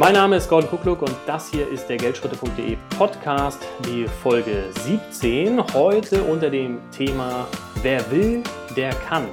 [0.00, 5.60] Mein Name ist Gordon Kukluk und das hier ist der Geldschritte.de Podcast, die Folge 17.
[5.74, 7.48] Heute unter dem Thema
[7.82, 8.44] Wer will,
[8.76, 9.26] der kann.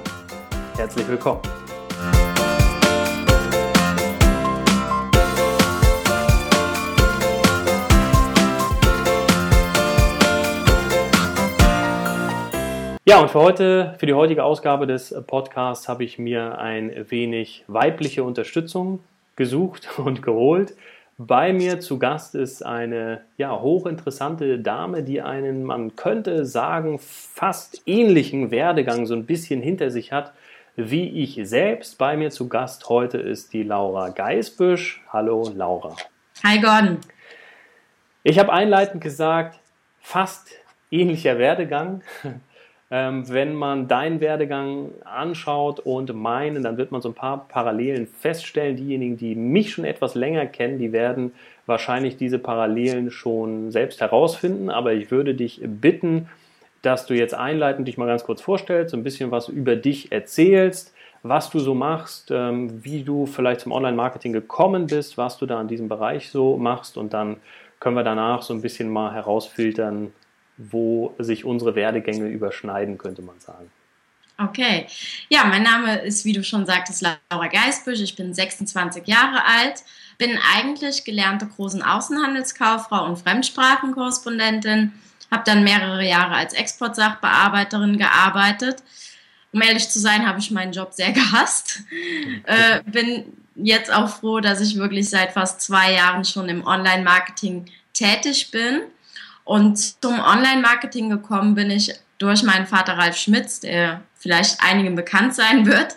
[0.76, 1.40] Herzlich willkommen.
[13.04, 17.62] Ja, und für heute, für die heutige Ausgabe des Podcasts habe ich mir ein wenig
[17.68, 18.98] weibliche Unterstützung
[19.36, 20.74] gesucht und geholt.
[21.18, 27.80] Bei mir zu Gast ist eine ja, hochinteressante Dame, die einen, man könnte sagen, fast
[27.86, 30.34] ähnlichen Werdegang so ein bisschen hinter sich hat
[30.76, 31.98] wie ich selbst.
[31.98, 35.02] Bei mir zu Gast heute ist die Laura Geisbüsch.
[35.10, 35.96] Hallo Laura.
[36.44, 36.98] Hi Gordon.
[38.22, 39.58] Ich habe einleitend gesagt,
[40.00, 40.50] fast
[40.90, 42.02] ähnlicher Werdegang.
[42.88, 48.06] Ähm, wenn man deinen Werdegang anschaut und meinen, dann wird man so ein paar Parallelen
[48.06, 48.76] feststellen.
[48.76, 51.32] Diejenigen, die mich schon etwas länger kennen, die werden
[51.66, 54.70] wahrscheinlich diese Parallelen schon selbst herausfinden.
[54.70, 56.28] Aber ich würde dich bitten,
[56.82, 60.12] dass du jetzt einleitend dich mal ganz kurz vorstellst, so ein bisschen was über dich
[60.12, 65.46] erzählst, was du so machst, ähm, wie du vielleicht zum Online-Marketing gekommen bist, was du
[65.46, 67.38] da in diesem Bereich so machst und dann
[67.80, 70.12] können wir danach so ein bisschen mal herausfiltern,
[70.56, 73.70] wo sich unsere Werdegänge überschneiden, könnte man sagen.
[74.38, 74.86] Okay.
[75.28, 78.00] Ja, mein Name ist, wie du schon sagtest, Laura Geisbüsch.
[78.00, 79.82] Ich bin 26 Jahre alt,
[80.18, 84.92] bin eigentlich gelernte großen Außenhandelskauffrau und Fremdsprachenkorrespondentin,
[85.30, 88.82] habe dann mehrere Jahre als Exportsachbearbeiterin gearbeitet.
[89.52, 91.84] Um ehrlich zu sein, habe ich meinen Job sehr gehasst.
[92.44, 97.64] Äh, bin jetzt auch froh, dass ich wirklich seit fast zwei Jahren schon im Online-Marketing
[97.94, 98.82] tätig bin
[99.46, 105.36] und zum Online-Marketing gekommen bin ich durch meinen Vater Ralf Schmitz, der vielleicht einigen bekannt
[105.36, 105.96] sein wird.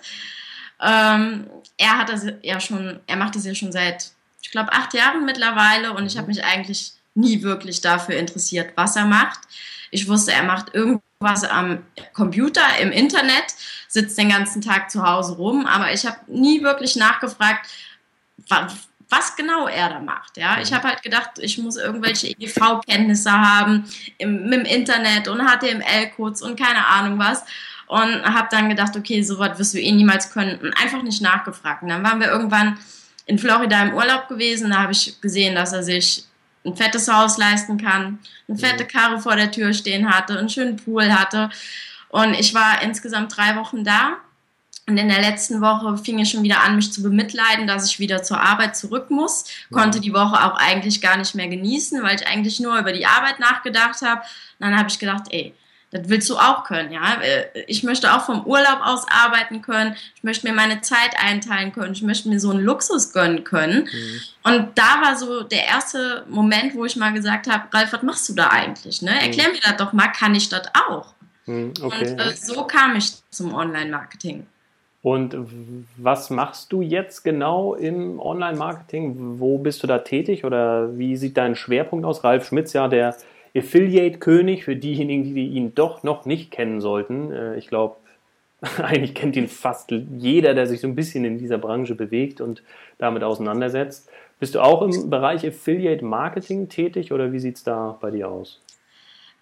[0.79, 4.11] Ähm, er hat das ja schon, er macht das ja schon seit,
[4.43, 8.95] ich glaube, acht Jahren mittlerweile und ich habe mich eigentlich nie wirklich dafür interessiert, was
[8.95, 9.39] er macht.
[9.89, 11.83] Ich wusste, er macht irgendwas am
[12.13, 13.55] Computer, im Internet,
[13.87, 17.67] sitzt den ganzen Tag zu Hause rum, aber ich habe nie wirklich nachgefragt,
[19.09, 20.37] was genau er da macht.
[20.37, 20.75] Ja, ich mhm.
[20.75, 23.85] habe halt gedacht, ich muss irgendwelche EDV-Kenntnisse haben
[24.17, 27.43] im, mit dem Internet und HTML-Codes und keine Ahnung was.
[27.87, 30.59] Und habe dann gedacht, okay, so was wirst du eh niemals können.
[30.59, 31.81] Und einfach nicht nachgefragt.
[31.81, 32.77] Und dann waren wir irgendwann
[33.25, 34.69] in Florida im Urlaub gewesen.
[34.69, 36.25] Da habe ich gesehen, dass er sich
[36.63, 40.75] ein fettes Haus leisten kann, eine fette Karre vor der Tür stehen hatte, einen schönen
[40.75, 41.49] Pool hatte.
[42.09, 44.17] Und ich war insgesamt drei Wochen da
[44.89, 47.99] und in der letzten Woche fing es schon wieder an, mich zu bemitleiden, dass ich
[47.99, 49.45] wieder zur Arbeit zurück muss.
[49.71, 53.05] Konnte die Woche auch eigentlich gar nicht mehr genießen, weil ich eigentlich nur über die
[53.05, 54.21] Arbeit nachgedacht habe.
[54.57, 55.53] dann habe ich gedacht, ey,
[55.91, 57.19] das willst du auch können, ja.
[57.21, 59.95] Äh, ich möchte auch vom Urlaub aus arbeiten können.
[60.15, 61.93] Ich möchte mir meine Zeit einteilen können.
[61.93, 63.89] Ich möchte mir so einen Luxus gönnen können.
[63.91, 64.21] Mhm.
[64.43, 68.29] Und da war so der erste Moment, wo ich mal gesagt habe, Ralf, was machst
[68.29, 69.01] du da eigentlich?
[69.01, 69.19] Ne?
[69.19, 69.53] Erklär mhm.
[69.53, 71.13] mir das doch mal, kann ich das auch?
[71.47, 72.11] Mhm, okay.
[72.11, 74.45] Und äh, so kam ich zum Online-Marketing.
[75.09, 75.35] Und
[75.97, 79.39] was machst du jetzt genau im Online-Marketing?
[79.39, 82.23] Wo bist du da tätig oder wie sieht dein Schwerpunkt aus?
[82.23, 83.15] Ralf Schmitz, ja, der
[83.57, 87.31] Affiliate-König für diejenigen, die ihn doch noch nicht kennen sollten.
[87.31, 87.95] Äh, ich glaube,
[88.83, 92.61] eigentlich kennt ihn fast jeder, der sich so ein bisschen in dieser Branche bewegt und
[92.99, 94.11] damit auseinandersetzt.
[94.39, 98.61] Bist du auch im Bereich Affiliate-Marketing tätig oder wie sieht es da bei dir aus?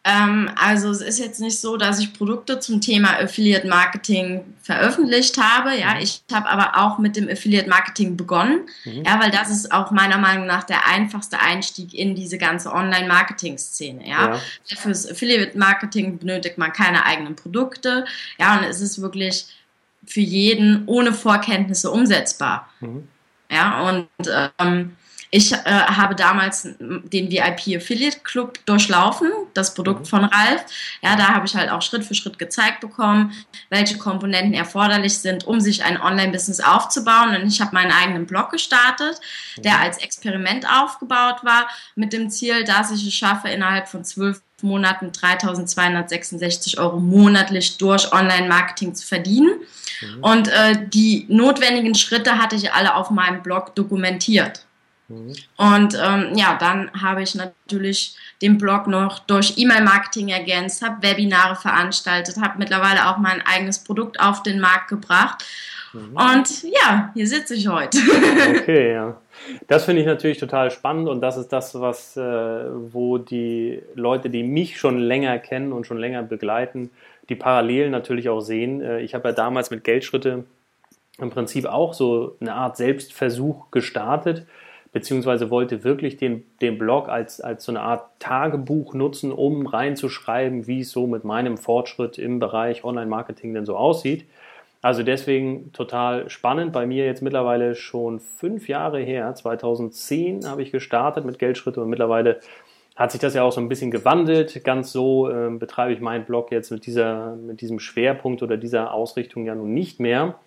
[0.08, 5.38] Ähm, also es ist jetzt nicht so, dass ich Produkte zum Thema Affiliate Marketing veröffentlicht
[5.38, 5.78] habe.
[5.78, 6.02] Ja, mhm.
[6.02, 8.62] ich habe aber auch mit dem Affiliate Marketing begonnen.
[8.86, 9.04] Mhm.
[9.06, 14.08] Ja, weil das ist auch meiner Meinung nach der einfachste Einstieg in diese ganze Online-Marketing-Szene.
[14.08, 14.36] Ja?
[14.36, 14.78] ja.
[14.78, 18.06] Fürs Affiliate Marketing benötigt man keine eigenen Produkte.
[18.40, 19.48] Ja, und es ist wirklich
[20.06, 22.70] für jeden ohne Vorkenntnisse umsetzbar.
[22.80, 23.10] Mhm.
[23.52, 24.08] Ja, und
[24.60, 24.96] ähm,
[25.30, 30.06] ich äh, habe damals den VIP Affiliate Club durchlaufen, das Produkt mhm.
[30.06, 30.66] von Ralf.
[31.02, 33.34] Ja, da habe ich halt auch Schritt für Schritt gezeigt bekommen,
[33.70, 37.36] welche Komponenten erforderlich sind, um sich ein Online-Business aufzubauen.
[37.36, 39.20] Und ich habe meinen eigenen Blog gestartet,
[39.58, 39.82] der mhm.
[39.82, 45.12] als Experiment aufgebaut war, mit dem Ziel, dass ich es schaffe, innerhalb von zwölf Monaten
[45.12, 49.60] 3266 Euro monatlich durch Online-Marketing zu verdienen.
[50.02, 50.24] Mhm.
[50.24, 54.67] Und äh, die notwendigen Schritte hatte ich alle auf meinem Blog dokumentiert.
[55.08, 55.34] Mhm.
[55.58, 61.56] Und ähm, ja, dann habe ich natürlich den Blog noch durch E-Mail-Marketing ergänzt, habe Webinare
[61.56, 65.46] veranstaltet, habe mittlerweile auch mein eigenes Produkt auf den Markt gebracht.
[65.94, 66.16] Mhm.
[66.16, 67.98] Und ja, hier sitze ich heute.
[68.60, 69.18] Okay, ja.
[69.68, 74.30] Das finde ich natürlich total spannend und das ist das, was, äh, wo die Leute,
[74.30, 76.90] die mich schon länger kennen und schon länger begleiten,
[77.30, 78.82] die Parallelen natürlich auch sehen.
[78.82, 80.44] Äh, ich habe ja damals mit Geldschritte
[81.20, 84.46] im Prinzip auch so eine Art Selbstversuch gestartet
[84.98, 90.66] beziehungsweise wollte wirklich den, den Blog als, als so eine Art Tagebuch nutzen, um reinzuschreiben,
[90.66, 94.26] wie es so mit meinem Fortschritt im Bereich Online-Marketing denn so aussieht.
[94.82, 96.74] Also deswegen total spannend.
[96.74, 99.36] Bei mir jetzt mittlerweile schon fünf Jahre her.
[99.36, 102.40] 2010 habe ich gestartet mit Geldschritte und mittlerweile
[102.96, 104.64] hat sich das ja auch so ein bisschen gewandelt.
[104.64, 108.96] Ganz so äh, betreibe ich meinen Blog jetzt mit, dieser, mit diesem Schwerpunkt oder dieser
[108.96, 110.40] Ausrichtung ja nun nicht mehr.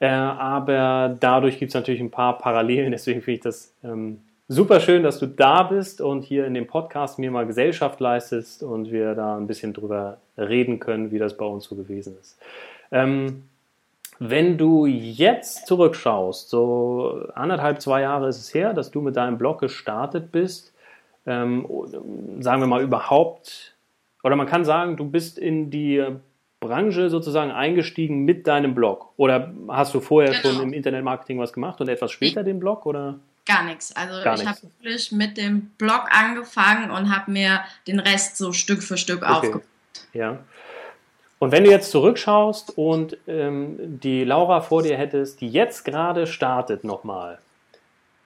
[0.00, 2.92] Äh, aber dadurch gibt es natürlich ein paar Parallelen.
[2.92, 6.66] Deswegen finde ich das ähm, super schön, dass du da bist und hier in dem
[6.66, 11.36] Podcast mir mal Gesellschaft leistest und wir da ein bisschen drüber reden können, wie das
[11.36, 12.38] bei uns so gewesen ist.
[12.90, 13.44] Ähm,
[14.18, 19.38] wenn du jetzt zurückschaust, so anderthalb, zwei Jahre ist es her, dass du mit deinem
[19.38, 20.72] Blog gestartet bist,
[21.26, 21.66] ähm,
[22.40, 23.74] sagen wir mal überhaupt,
[24.22, 26.04] oder man kann sagen, du bist in die
[26.66, 29.12] Branche sozusagen eingestiegen mit deinem Blog?
[29.16, 30.54] Oder hast du vorher genau.
[30.54, 32.86] schon im Internetmarketing was gemacht und etwas später den Blog?
[32.86, 33.18] Oder?
[33.46, 33.94] Gar nichts.
[33.94, 38.52] Also Gar ich habe wirklich mit dem Blog angefangen und habe mir den Rest so
[38.52, 39.32] Stück für Stück okay.
[39.32, 39.62] aufgebaut.
[40.12, 40.38] Ja.
[41.38, 46.26] Und wenn du jetzt zurückschaust und ähm, die Laura vor dir hättest, die jetzt gerade
[46.26, 47.38] startet nochmal,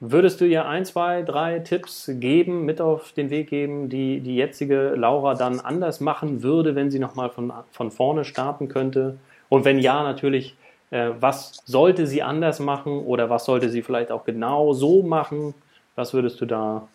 [0.00, 4.36] Würdest du ihr ein, zwei, drei Tipps geben, mit auf den Weg geben, die die
[4.36, 9.18] jetzige Laura dann anders machen würde, wenn sie nochmal von, von vorne starten könnte?
[9.48, 10.56] Und wenn ja, natürlich,
[10.90, 15.54] äh, was sollte sie anders machen oder was sollte sie vielleicht auch genau so machen?
[15.96, 16.86] Was würdest du da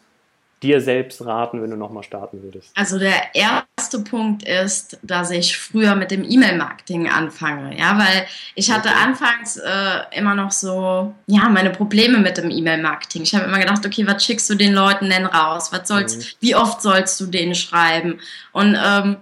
[0.62, 2.72] dir selbst raten, wenn du nochmal starten würdest?
[2.78, 3.68] Also der erste
[4.02, 8.26] Punkt ist, dass ich früher mit dem E-Mail-Marketing anfange, ja, weil
[8.56, 8.98] ich hatte okay.
[9.04, 13.24] anfangs äh, immer noch so, ja, meine Probleme mit dem E-Mail-Marketing.
[13.24, 15.72] Ich habe immer gedacht, okay, was schickst du den Leuten denn raus?
[15.72, 16.24] Was sollst, mhm.
[16.40, 18.20] wie oft sollst du denen schreiben?
[18.54, 19.18] Und ähm,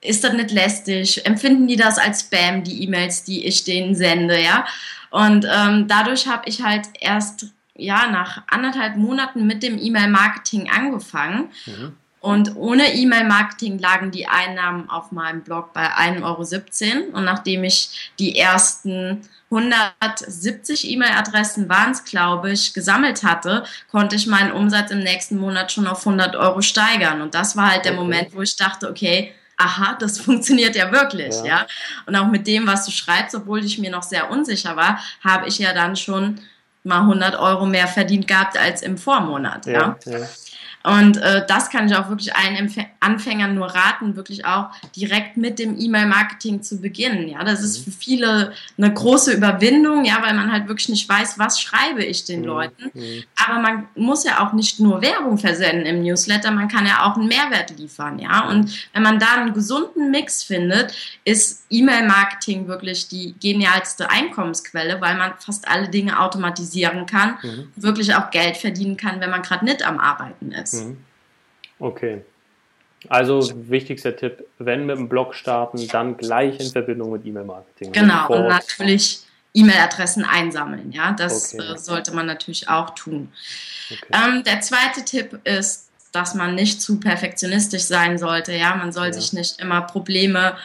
[0.00, 1.24] ist das nicht lästig?
[1.26, 4.66] Empfinden die das als Spam, die E-Mails, die ich denen sende, ja?
[5.10, 7.46] Und ähm, dadurch habe ich halt erst
[7.80, 11.48] ja, nach anderthalb Monaten mit dem E-Mail-Marketing angefangen.
[11.66, 11.96] Mhm.
[12.20, 17.16] Und ohne E-Mail-Marketing lagen die Einnahmen auf meinem Blog bei 1,17 Euro.
[17.16, 24.26] Und nachdem ich die ersten 170 E-Mail-Adressen waren es, glaube ich, gesammelt hatte, konnte ich
[24.26, 27.22] meinen Umsatz im nächsten Monat schon auf 100 Euro steigern.
[27.22, 28.00] Und das war halt der okay.
[28.00, 31.44] Moment, wo ich dachte, okay, aha, das funktioniert ja wirklich, ja.
[31.46, 31.66] ja.
[32.06, 35.48] Und auch mit dem, was du schreibst, obwohl ich mir noch sehr unsicher war, habe
[35.48, 36.40] ich ja dann schon
[36.84, 39.66] mal 100 Euro mehr verdient gehabt als im Vormonat.
[39.66, 40.18] Ja, ja.
[40.18, 40.28] ja.
[40.82, 45.36] Und äh, das kann ich auch wirklich allen Empf Anfängern nur raten, wirklich auch direkt
[45.36, 47.28] mit dem E-Mail-Marketing zu beginnen.
[47.28, 47.84] Ja, das ist mhm.
[47.84, 52.24] für viele eine große Überwindung, ja, weil man halt wirklich nicht weiß, was schreibe ich
[52.24, 52.46] den mhm.
[52.46, 52.90] Leuten.
[52.94, 53.24] Mhm.
[53.46, 57.16] Aber man muss ja auch nicht nur Werbung versenden im Newsletter, man kann ja auch
[57.16, 58.48] einen Mehrwert liefern, ja.
[58.48, 60.94] Und wenn man da einen gesunden Mix findet,
[61.24, 67.38] ist E-Mail-Marketing wirklich die genialste Einkommensquelle, weil man fast alle Dinge automatisieren kann,
[67.76, 70.69] wirklich auch Geld verdienen kann, wenn man gerade nicht am Arbeiten ist.
[70.72, 71.04] Mhm.
[71.78, 72.22] Okay.
[73.08, 77.92] Also wichtigster Tipp, wenn mit dem Blog starten, dann gleich in Verbindung mit E-Mail-Marketing.
[77.92, 79.20] Genau, und natürlich
[79.54, 80.92] E-Mail-Adressen einsammeln.
[80.92, 81.72] Ja, das okay.
[81.72, 83.32] äh, sollte man natürlich auch tun.
[83.90, 84.12] Okay.
[84.12, 88.52] Ähm, der zweite Tipp ist, dass man nicht zu perfektionistisch sein sollte.
[88.52, 89.12] Ja, man soll ja.
[89.12, 90.56] sich nicht immer Probleme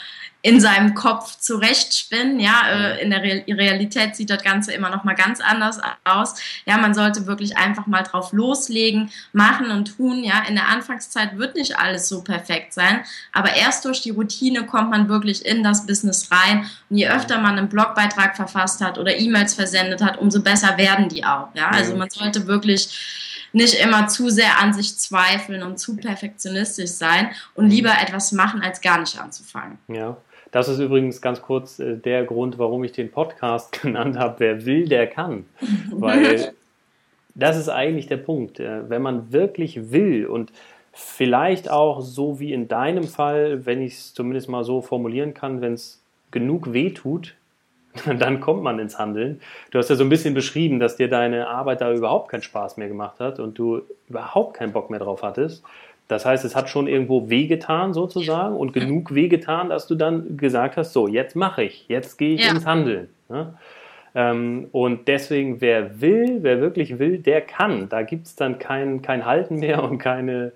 [0.46, 2.40] in seinem Kopf zurechtspinnen.
[2.40, 6.36] Ja, äh, in der Realität sieht das Ganze immer noch mal ganz anders aus.
[6.68, 10.24] Ja, man sollte wirklich einfach mal drauf loslegen, machen und tun.
[10.24, 13.04] Ja, in der Anfangszeit wird nicht alles so perfekt sein,
[13.34, 16.70] aber erst durch die Routine kommt man wirklich in das Business rein.
[16.92, 21.10] Und je öfter man einen Blogbeitrag verfasst hat oder E-Mails versendet hat, umso besser werden
[21.10, 21.48] die auch.
[21.56, 22.90] Ja, also man sollte wirklich
[23.56, 28.62] nicht immer zu sehr an sich zweifeln und zu perfektionistisch sein und lieber etwas machen,
[28.62, 29.78] als gar nicht anzufangen.
[29.88, 30.18] Ja.
[30.52, 34.36] Das ist übrigens ganz kurz äh, der Grund, warum ich den Podcast genannt habe.
[34.40, 35.46] Wer will, der kann.
[35.92, 36.54] Weil
[37.34, 38.60] das ist eigentlich der Punkt.
[38.60, 40.52] Äh, wenn man wirklich will und
[40.94, 45.62] vielleicht auch so wie in deinem Fall, wenn ich es zumindest mal so formulieren kann,
[45.62, 47.36] wenn es genug weh tut,
[48.20, 49.42] dann kommt man ins Handeln.
[49.72, 52.78] Du hast ja so ein bisschen beschrieben, dass dir deine Arbeit da überhaupt keinen Spaß
[52.78, 55.64] mehr gemacht hat und du überhaupt keinen Bock mehr drauf hattest.
[56.08, 60.78] Das heißt, es hat schon irgendwo wehgetan sozusagen und genug wehgetan, dass du dann gesagt
[60.78, 62.52] hast, so, jetzt mache ich, jetzt gehe ich ja.
[62.52, 63.10] ins Handeln.
[63.28, 63.56] Ne?
[64.14, 67.90] Ähm, und deswegen, wer will, wer wirklich will, der kann.
[67.90, 70.52] Da gibt es dann kein, kein Halten mehr und keine,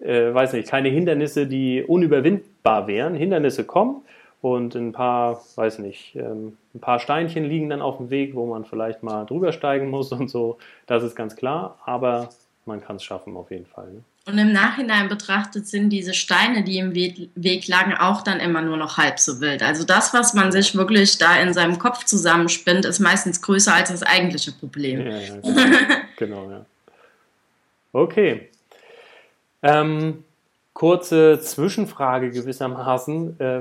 [0.00, 3.14] äh, weiß nicht, keine Hindernisse, die unüberwindbar wären.
[3.14, 4.02] Hindernisse kommen
[4.42, 8.46] und ein paar, weiß nicht, ähm, ein paar Steinchen liegen dann auf dem Weg, wo
[8.46, 10.58] man vielleicht mal drüber steigen muss und so.
[10.86, 12.30] Das ist ganz klar, aber
[12.64, 13.86] man kann es schaffen auf jeden Fall.
[13.92, 14.02] Ne?
[14.28, 18.76] Und im Nachhinein betrachtet sind diese Steine, die im Weg lagen, auch dann immer nur
[18.76, 19.62] noch halb so wild.
[19.62, 23.90] Also das, was man sich wirklich da in seinem Kopf zusammenspinnt, ist meistens größer als
[23.90, 25.06] das eigentliche Problem.
[25.06, 26.02] Ja, ja, genau.
[26.16, 26.66] genau, ja.
[27.92, 28.48] Okay.
[29.62, 30.24] Ähm,
[30.74, 33.38] kurze Zwischenfrage gewissermaßen.
[33.38, 33.60] Äh,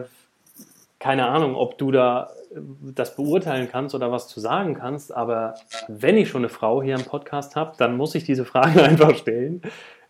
[0.99, 2.59] keine Ahnung, ob du da äh,
[2.95, 5.55] das beurteilen kannst oder was zu sagen kannst, aber
[5.87, 9.15] wenn ich schon eine Frau hier im Podcast habe, dann muss ich diese Frage einfach
[9.15, 9.61] stellen.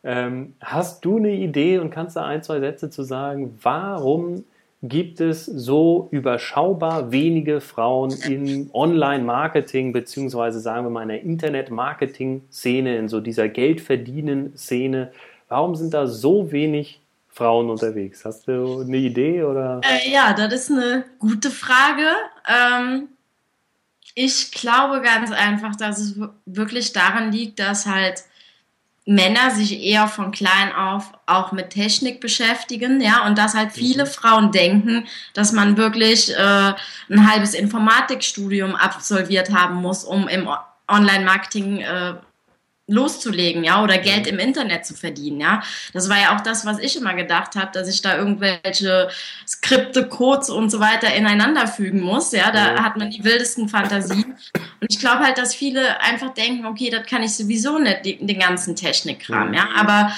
[0.04, 4.44] Ähm, hast du eine Idee und kannst da ein, zwei Sätze zu sagen, warum
[4.84, 12.98] gibt es so überschaubar wenige Frauen in Online-Marketing, beziehungsweise sagen wir mal in der Internet-Marketing-Szene,
[12.98, 15.12] in so dieser Geldverdienen-Szene?
[15.50, 17.01] Warum sind da so wenig
[17.36, 18.24] Frauen unterwegs?
[18.24, 19.82] Hast du eine Idee oder?
[19.84, 22.08] Äh, ja, das ist eine gute Frage.
[22.48, 23.10] Ähm,
[24.13, 28.24] ich glaube ganz einfach, dass es wirklich daran liegt, dass halt
[29.06, 34.06] Männer sich eher von klein auf auch mit Technik beschäftigen, ja, und dass halt viele
[34.06, 34.10] mhm.
[34.10, 36.74] Frauen denken, dass man wirklich äh,
[37.10, 40.48] ein halbes Informatikstudium absolviert haben muss, um im
[40.88, 42.13] Online-Marketing äh,
[42.88, 45.63] loszulegen, ja, oder Geld im Internet zu verdienen, ja.
[45.94, 49.10] Das war ja auch das, was ich immer gedacht habe, dass ich da irgendwelche
[49.48, 52.51] Skripte, Codes und so weiter ineinander fügen muss, ja.
[52.51, 54.36] Da hat man die wildesten Fantasien.
[54.82, 58.39] Und ich glaube halt, dass viele einfach denken, okay, das kann ich sowieso nicht, den
[58.39, 59.68] ganzen Technikkram, ja.
[59.75, 60.12] Aber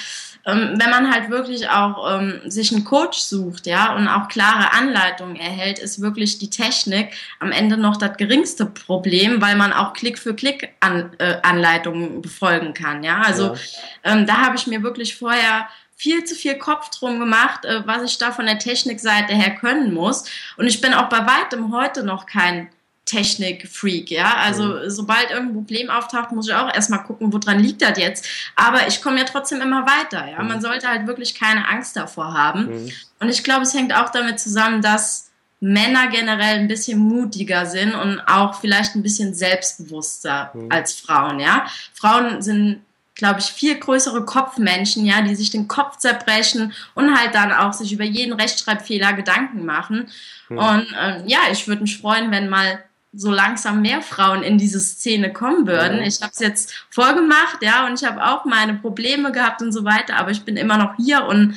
[0.48, 5.36] wenn man halt wirklich auch ähm, sich einen Coach sucht, ja, und auch klare Anleitungen
[5.36, 10.18] erhält, ist wirklich die Technik am Ende noch das geringste Problem, weil man auch Klick
[10.18, 13.22] für Klick an, äh, Anleitungen befolgen kann, ja.
[13.22, 13.56] Also ja.
[14.04, 18.04] Ähm, da habe ich mir wirklich vorher viel zu viel Kopf drum gemacht, äh, was
[18.04, 20.26] ich da von der Technikseite her können muss.
[20.56, 22.70] Und ich bin auch bei weitem heute noch kein
[23.08, 24.36] Technik-Freak, ja.
[24.36, 24.90] Also mhm.
[24.90, 28.28] sobald irgendein Problem auftaucht, muss ich auch erstmal gucken, woran liegt das jetzt.
[28.56, 30.42] Aber ich komme ja trotzdem immer weiter, ja.
[30.44, 30.50] Mhm.
[30.50, 32.84] Man sollte halt wirklich keine Angst davor haben.
[32.84, 32.92] Mhm.
[33.20, 37.96] Und ich glaube, es hängt auch damit zusammen, dass Männer generell ein bisschen mutiger sind
[37.96, 40.72] und auch vielleicht ein bisschen selbstbewusster mhm.
[40.72, 41.66] als Frauen, ja.
[41.96, 42.82] Frauen sind
[43.16, 47.74] glaube ich, viel größere Kopfmenschen, ja, die sich den Kopf zerbrechen und halt dann auch
[47.74, 50.10] sich über jeden Rechtschreibfehler Gedanken machen.
[50.50, 50.58] Mhm.
[50.60, 52.84] Und äh, ja, ich würde mich freuen, wenn mal
[53.14, 56.02] so langsam mehr Frauen in diese Szene kommen würden.
[56.02, 59.86] Ich habe es jetzt vorgemacht, ja, und ich habe auch meine Probleme gehabt und so
[59.86, 61.56] weiter, aber ich bin immer noch hier und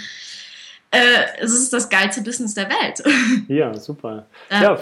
[0.90, 0.99] äh,
[1.38, 3.02] es ist das geilste Business der Welt.
[3.49, 4.26] Ja, super.
[4.49, 4.80] Äh, ja.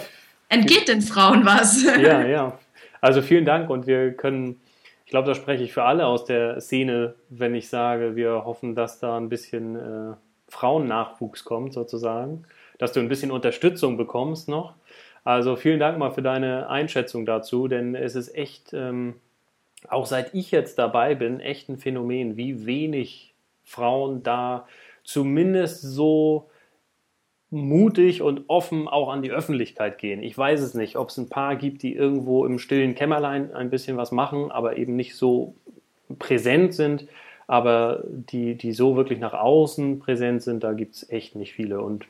[0.49, 1.83] Entgeht den Frauen was?
[2.01, 2.59] Ja, ja.
[3.01, 4.61] Also vielen Dank und wir können,
[5.05, 8.75] ich glaube, da spreche ich für alle aus der Szene, wenn ich sage, wir hoffen,
[8.75, 10.17] dass da ein bisschen äh,
[10.49, 12.45] Frauennachwuchs kommt sozusagen,
[12.79, 14.75] dass du ein bisschen Unterstützung bekommst noch
[15.29, 19.17] also vielen Dank mal für deine Einschätzung dazu, denn es ist echt, ähm,
[19.87, 24.67] auch seit ich jetzt dabei bin, echt ein Phänomen, wie wenig Frauen da
[25.05, 26.49] zumindest so
[27.51, 30.23] mutig und offen auch an die Öffentlichkeit gehen.
[30.23, 33.69] Ich weiß es nicht, ob es ein paar gibt, die irgendwo im stillen Kämmerlein ein
[33.69, 35.55] bisschen was machen, aber eben nicht so
[36.19, 37.07] präsent sind.
[37.47, 41.83] Aber die, die so wirklich nach außen präsent sind, da gibt es echt nicht viele.
[41.83, 42.07] Und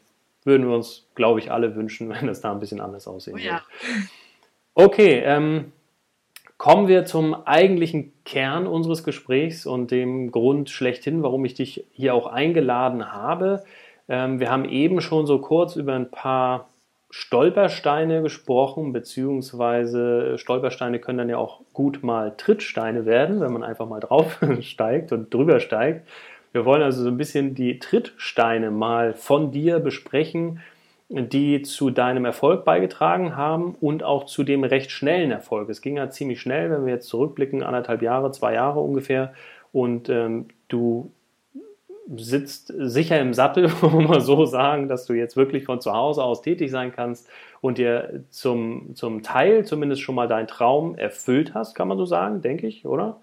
[0.49, 3.39] würden wir uns, glaube ich, alle wünschen, wenn es da ein bisschen anders aussehen oh,
[3.39, 3.53] ja.
[3.53, 4.09] würde.
[4.75, 5.73] Okay, ähm,
[6.57, 12.15] kommen wir zum eigentlichen Kern unseres Gesprächs und dem Grund schlechthin, warum ich dich hier
[12.15, 13.63] auch eingeladen habe.
[14.09, 16.69] Ähm, wir haben eben schon so kurz über ein paar
[17.11, 23.89] Stolpersteine gesprochen, beziehungsweise Stolpersteine können dann ja auch gut mal Trittsteine werden, wenn man einfach
[23.89, 26.07] mal drauf steigt und drüber steigt.
[26.53, 30.61] Wir wollen also so ein bisschen die Trittsteine mal von dir besprechen,
[31.09, 35.69] die zu deinem Erfolg beigetragen haben und auch zu dem recht schnellen Erfolg.
[35.71, 39.33] Es ging ja ziemlich schnell, wenn wir jetzt zurückblicken, anderthalb Jahre, zwei Jahre ungefähr.
[39.73, 41.11] Und ähm, du
[42.15, 46.23] sitzt sicher im Sattel, wir mal so sagen, dass du jetzt wirklich von zu Hause
[46.23, 47.29] aus tätig sein kannst
[47.61, 52.05] und dir zum, zum Teil zumindest schon mal deinen Traum erfüllt hast, kann man so
[52.05, 53.21] sagen, denke ich, oder?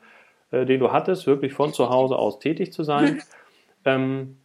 [0.56, 3.22] Äh, den du hattest, wirklich von zu Hause aus tätig zu sein.
[3.86, 4.38] ähm,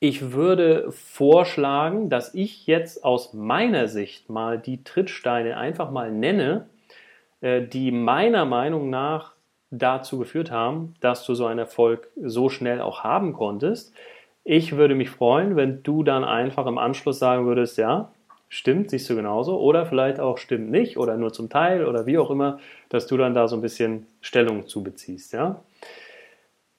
[0.00, 6.68] ich würde vorschlagen, dass ich jetzt aus meiner Sicht mal die Trittsteine einfach mal nenne,
[7.40, 9.32] äh, die meiner Meinung nach
[9.70, 13.94] dazu geführt haben, dass du so einen Erfolg so schnell auch haben konntest.
[14.44, 18.12] Ich würde mich freuen, wenn du dann einfach im Anschluss sagen würdest, ja,
[18.48, 22.18] stimmt, siehst du genauso, oder vielleicht auch stimmt nicht oder nur zum Teil oder wie
[22.18, 25.32] auch immer, dass du dann da so ein bisschen Stellung zu beziehst.
[25.32, 25.62] Ja?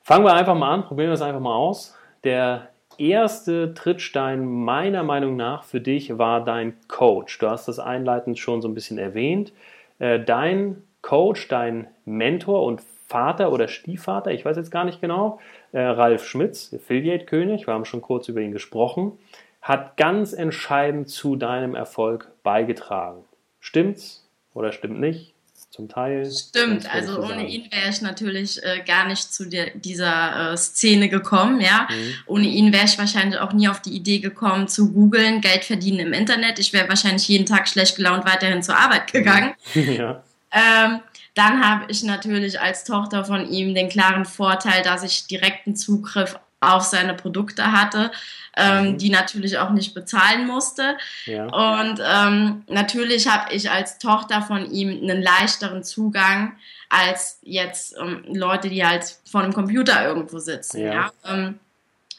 [0.02, 1.98] Fangen wir einfach mal an, probieren wir es einfach mal aus.
[2.24, 7.38] Der erste Trittstein meiner Meinung nach für dich war dein Coach.
[7.40, 9.54] Du hast das einleitend schon so ein bisschen erwähnt.
[10.00, 15.40] Äh, dein Coach, dein Mentor und Vater oder Stiefvater, ich weiß jetzt gar nicht genau,
[15.72, 19.14] äh, Ralf Schmitz, Affiliate-König, wir haben schon kurz über ihn gesprochen,
[19.62, 23.26] hat ganz entscheidend zu deinem Erfolg beigetragen.
[23.60, 25.34] Stimmt's oder stimmt nicht?
[25.78, 26.30] zum Teil.
[26.30, 31.10] Stimmt, also ohne ihn wäre ich natürlich äh, gar nicht zu der, dieser äh, Szene
[31.10, 31.88] gekommen, ja.
[31.90, 32.14] Mhm.
[32.26, 36.00] Ohne ihn wäre ich wahrscheinlich auch nie auf die Idee gekommen zu googeln, Geld verdienen
[36.00, 36.58] im Internet.
[36.60, 39.54] Ich wäre wahrscheinlich jeden Tag schlecht gelaunt weiterhin zur Arbeit gegangen.
[39.74, 40.24] ja.
[40.52, 41.00] Ähm,
[41.36, 46.40] dann habe ich natürlich als Tochter von ihm den klaren Vorteil, dass ich direkten Zugriff
[46.74, 48.12] auf seine Produkte hatte,
[48.56, 48.98] ähm, mhm.
[48.98, 50.98] die natürlich auch nicht bezahlen musste.
[51.26, 51.46] Ja.
[51.46, 56.54] Und ähm, natürlich habe ich als Tochter von ihm einen leichteren Zugang
[56.90, 60.82] als jetzt ähm, Leute, die halt vor einem Computer irgendwo sitzen.
[60.82, 60.94] Ja.
[60.94, 61.12] ja?
[61.26, 61.60] Ähm,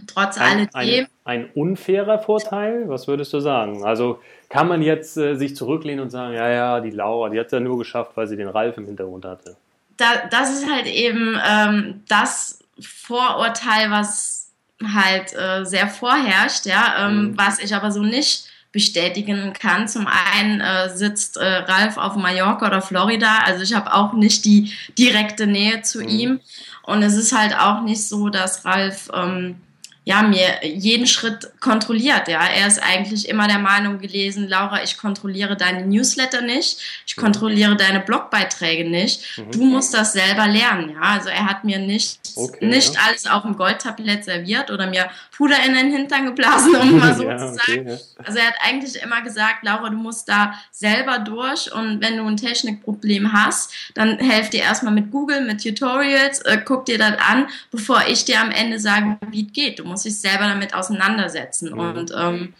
[0.07, 1.07] trotz ein, alledem.
[1.25, 3.85] Ein, ein, unfairer Vorteil, was würdest du sagen?
[3.85, 7.47] Also kann man jetzt äh, sich zurücklehnen und sagen, ja, ja, die Laura, die hat
[7.47, 9.57] es ja nur geschafft, weil sie den Ralf im Hintergrund hatte.
[9.97, 14.38] Da, das ist halt eben ähm, das Vorurteil, was
[14.95, 17.39] halt äh, sehr vorherrscht, ja, ähm, mhm.
[17.39, 19.89] was ich aber so nicht bestätigen kann.
[19.89, 24.45] Zum einen äh, sitzt äh, Ralf auf Mallorca oder Florida, also ich habe auch nicht
[24.45, 26.09] die direkte Nähe zu mhm.
[26.09, 26.41] ihm
[26.83, 29.57] und es ist halt auch nicht so, dass Ralf ähm,
[30.09, 32.29] ja, mir jeden Schritt kontrolliert.
[32.29, 37.15] Ja, er ist eigentlich immer der Meinung gelesen, Laura, ich kontrolliere deine Newsletter nicht, ich
[37.15, 37.21] mhm.
[37.21, 39.37] kontrolliere deine Blogbeiträge nicht.
[39.37, 39.51] Mhm.
[39.51, 40.95] Du musst das selber lernen.
[40.95, 43.01] Ja, also er hat mir nicht, okay, nicht ja.
[43.07, 47.25] alles auf dem Goldtablett serviert oder mir Puder in den Hintern geblasen, um mal so
[47.29, 47.81] ja, zu sagen.
[47.81, 48.25] Okay, ja.
[48.25, 52.25] Also er hat eigentlich immer gesagt, Laura, du musst da selber durch und wenn du
[52.25, 57.19] ein Technikproblem hast, dann helf dir erstmal mit Google, mit Tutorials, äh, guck dir das
[57.19, 59.79] an, bevor ich dir am Ende sage, wie es geht.
[59.79, 61.73] Du musst muss sich selber damit auseinandersetzen.
[61.73, 61.79] Mhm.
[61.79, 62.55] Und ähm,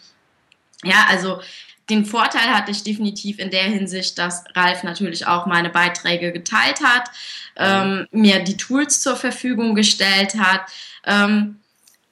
[0.83, 1.41] ja, also
[1.89, 6.83] den Vorteil hatte ich definitiv in der Hinsicht, dass Ralf natürlich auch meine Beiträge geteilt
[6.83, 7.11] hat,
[7.57, 10.63] ähm, mir die Tools zur Verfügung gestellt hat.
[11.07, 11.61] Ähm,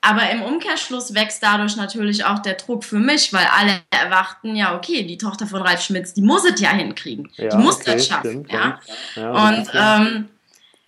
[0.00, 4.76] aber im Umkehrschluss wächst dadurch natürlich auch der Druck für mich, weil alle erwarten ja,
[4.76, 7.28] okay, die Tochter von Ralf Schmitz, die muss es ja hinkriegen.
[7.34, 8.30] Ja, die muss okay, das schaffen.
[8.30, 8.80] Stimmt, ja?
[9.16, 9.48] ja.
[9.48, 10.28] Und ähm,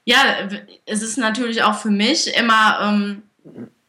[0.05, 0.48] ja,
[0.87, 3.22] es ist natürlich auch für mich immer ähm,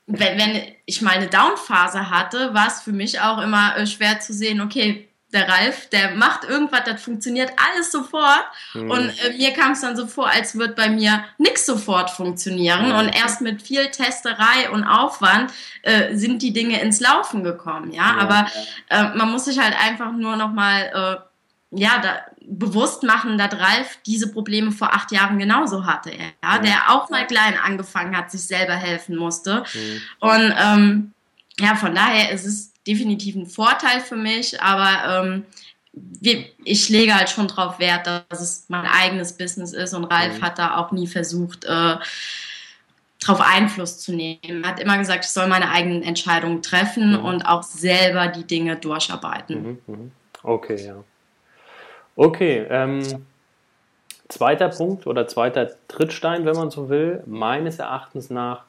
[0.09, 4.19] wenn, wenn ich mal eine Down-Phase hatte, war es für mich auch immer äh, schwer
[4.19, 8.45] zu sehen, okay, der Ralf, der macht irgendwas, das funktioniert alles sofort.
[8.73, 8.89] Mhm.
[8.89, 12.87] Und äh, mir kam es dann so vor, als würde bei mir nichts sofort funktionieren.
[12.87, 12.95] Mhm.
[12.95, 15.51] Und erst mit viel Testerei und Aufwand
[15.83, 17.91] äh, sind die Dinge ins Laufen gekommen.
[17.93, 18.19] Ja, mhm.
[18.19, 18.47] aber
[18.89, 21.28] äh, man muss sich halt einfach nur noch mal äh,
[21.71, 26.11] ja, da, bewusst machen, dass Ralf diese Probleme vor acht Jahren genauso hatte.
[26.11, 26.57] Ja, ja.
[26.59, 29.63] der auch mal klein angefangen hat, sich selber helfen musste.
[29.73, 30.01] Mhm.
[30.19, 31.13] Und ähm,
[31.59, 35.45] ja, von daher ist es definitiv ein Vorteil für mich, aber ähm,
[36.63, 40.41] ich lege halt schon darauf Wert, dass es mein eigenes Business ist und Ralf mhm.
[40.41, 41.97] hat da auch nie versucht, äh,
[43.19, 44.63] darauf Einfluss zu nehmen.
[44.63, 47.25] Er hat immer gesagt, ich soll meine eigenen Entscheidungen treffen mhm.
[47.25, 49.61] und auch selber die Dinge durcharbeiten.
[49.61, 50.11] Mhm, mhm.
[50.41, 51.03] Okay, ja.
[52.19, 53.01] Okay, ähm,
[54.27, 58.65] zweiter Punkt oder zweiter Trittstein, wenn man so will, meines Erachtens nach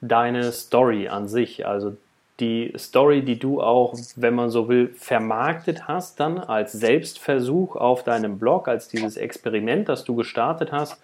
[0.00, 1.66] deine Story an sich.
[1.66, 1.96] Also
[2.38, 8.04] die Story, die du auch, wenn man so will, vermarktet hast, dann als Selbstversuch auf
[8.04, 11.02] deinem Blog, als dieses Experiment, das du gestartet hast,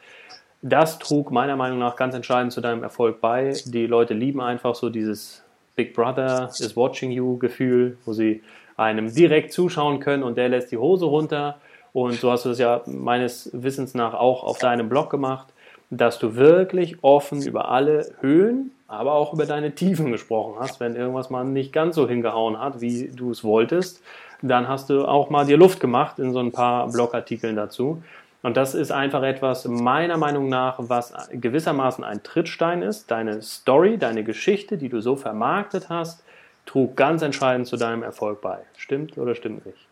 [0.62, 3.54] das trug meiner Meinung nach ganz entscheidend zu deinem Erfolg bei.
[3.64, 5.42] Die Leute lieben einfach so dieses
[5.74, 8.40] Big Brother is watching you Gefühl, wo sie
[8.76, 11.58] einem direkt zuschauen können und der lässt die Hose runter
[12.04, 15.48] und so hast du es ja meines Wissens nach auch auf deinem Blog gemacht,
[15.90, 20.80] dass du wirklich offen über alle Höhen, aber auch über deine Tiefen gesprochen hast.
[20.80, 24.02] Wenn irgendwas mal nicht ganz so hingehauen hat, wie du es wolltest,
[24.42, 28.02] dann hast du auch mal dir Luft gemacht in so ein paar Blogartikeln dazu.
[28.42, 33.10] Und das ist einfach etwas meiner Meinung nach, was gewissermaßen ein Trittstein ist.
[33.10, 36.22] Deine Story, deine Geschichte, die du so vermarktet hast,
[36.64, 38.58] trug ganz entscheidend zu deinem Erfolg bei.
[38.76, 39.87] Stimmt oder stimmt nicht?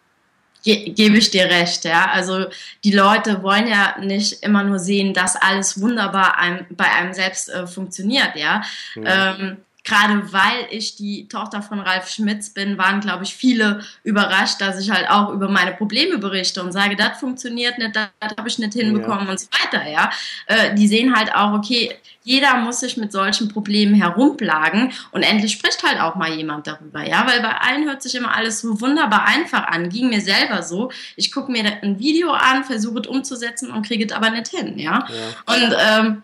[0.67, 2.11] Ge gebe ich dir recht, ja.
[2.11, 2.47] Also
[2.85, 7.49] die Leute wollen ja nicht immer nur sehen, dass alles wunderbar einem, bei einem selbst
[7.49, 8.63] äh, funktioniert, ja.
[8.97, 9.37] ja.
[9.39, 14.61] Ähm, gerade weil ich die Tochter von Ralf Schmitz bin, waren, glaube ich, viele überrascht,
[14.61, 18.49] dass ich halt auch über meine Probleme berichte und sage, das funktioniert nicht, das, habe
[18.49, 19.31] ich nicht hinbekommen ja.
[19.31, 20.11] und so weiter, ja.
[20.47, 25.53] Äh, die sehen halt auch, okay, jeder muss sich mit solchen Problemen herumplagen und endlich
[25.53, 28.81] spricht halt auch mal jemand darüber, ja, weil bei allen hört sich immer alles so
[28.81, 30.91] wunderbar einfach an, ging mir selber so.
[31.15, 34.77] Ich gucke mir ein Video an, versuche es umzusetzen und kriege es aber nicht hin,
[34.77, 35.07] ja.
[35.09, 35.55] ja.
[35.55, 36.23] Und ähm,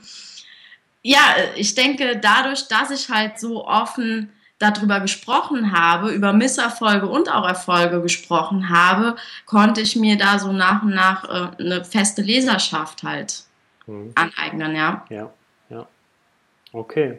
[1.02, 1.20] ja,
[1.56, 7.46] ich denke, dadurch, dass ich halt so offen darüber gesprochen habe, über Misserfolge und auch
[7.46, 13.02] Erfolge gesprochen habe, konnte ich mir da so nach und nach äh, eine feste Leserschaft
[13.02, 13.42] halt
[13.86, 14.12] mhm.
[14.14, 15.04] aneignen, ja.
[15.10, 15.30] Ja,
[15.68, 15.86] ja.
[16.72, 17.18] Okay.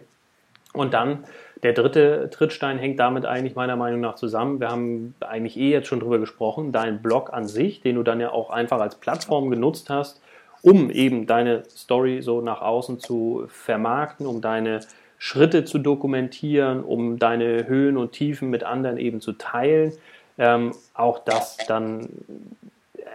[0.72, 1.26] Und dann
[1.64, 4.60] der dritte Trittstein hängt damit eigentlich meiner Meinung nach zusammen.
[4.60, 6.72] Wir haben eigentlich eh jetzt schon drüber gesprochen.
[6.72, 10.22] Dein Blog an sich, den du dann ja auch einfach als Plattform genutzt hast,
[10.64, 14.80] um eben deine Story so nach außen zu vermarkten, um deine
[15.20, 19.94] Schritte zu dokumentieren, um deine Höhen und Tiefen mit anderen eben zu teilen.
[20.38, 22.10] Ähm, auch das dann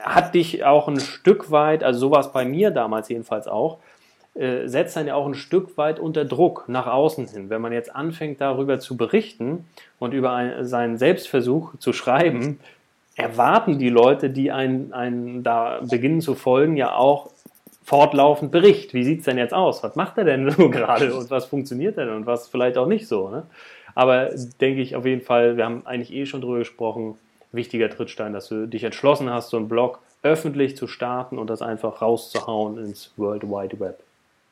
[0.02, 3.78] hat dich auch ein Stück weit, also so war es bei mir damals jedenfalls auch,
[4.34, 7.50] äh, setzt dann ja auch ein Stück weit unter Druck nach außen hin.
[7.50, 9.64] Wenn man jetzt anfängt darüber zu berichten
[9.98, 12.60] und über ein, seinen Selbstversuch zu schreiben,
[13.16, 17.30] erwarten die Leute, die einen, einen da beginnen zu folgen, ja auch
[17.88, 18.92] fortlaufend Bericht.
[18.92, 19.82] Wie sieht es denn jetzt aus?
[19.82, 23.08] Was macht er denn so gerade und was funktioniert denn und was vielleicht auch nicht
[23.08, 23.30] so?
[23.30, 23.44] Ne?
[23.94, 24.28] Aber
[24.60, 27.16] denke ich auf jeden Fall, wir haben eigentlich eh schon drüber gesprochen,
[27.50, 31.62] wichtiger Trittstein, dass du dich entschlossen hast, so einen Blog öffentlich zu starten und das
[31.62, 34.00] einfach rauszuhauen ins World Wide Web.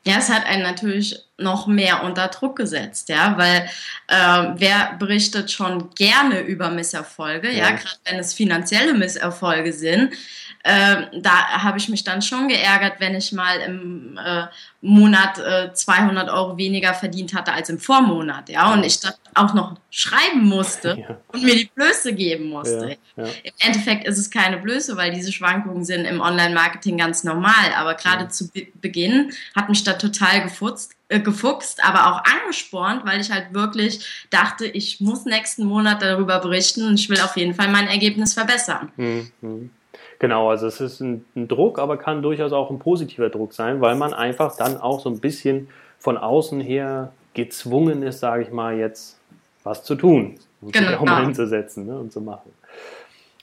[0.03, 3.69] Ja, es hat einen natürlich noch mehr unter Druck gesetzt, ja, weil
[4.07, 10.13] äh, wer berichtet schon gerne über Misserfolge, ja, ja gerade wenn es finanzielle Misserfolge sind,
[10.63, 14.47] äh, da habe ich mich dann schon geärgert, wenn ich mal im äh,
[14.81, 19.53] Monat äh, 200 Euro weniger verdient hatte als im Vormonat, ja, und ich das auch
[19.53, 21.17] noch schreiben musste ja.
[21.27, 22.97] und mir die Blöße geben musste.
[23.15, 23.31] Ja, ja.
[23.43, 27.93] Im Endeffekt ist es keine Blöße, weil diese Schwankungen sind im Online-Marketing ganz normal, aber
[27.93, 33.31] gerade zu Be Beginn hat mich da total gefutzt, gefuchst, aber auch angespornt, weil ich
[33.31, 37.69] halt wirklich dachte, ich muss nächsten Monat darüber berichten und ich will auf jeden Fall
[37.69, 38.91] mein Ergebnis verbessern.
[38.97, 39.69] Mhm.
[40.19, 43.81] Genau, also es ist ein, ein, Druck, aber kann durchaus auch ein positiver Druck sein,
[43.81, 48.51] weil man einfach dann auch so ein bisschen von außen her gezwungen ist, sage ich
[48.51, 49.17] mal, jetzt
[49.63, 50.87] was zu tun und genau.
[50.87, 52.51] sich auch mal hinzusetzen ne, und zu machen.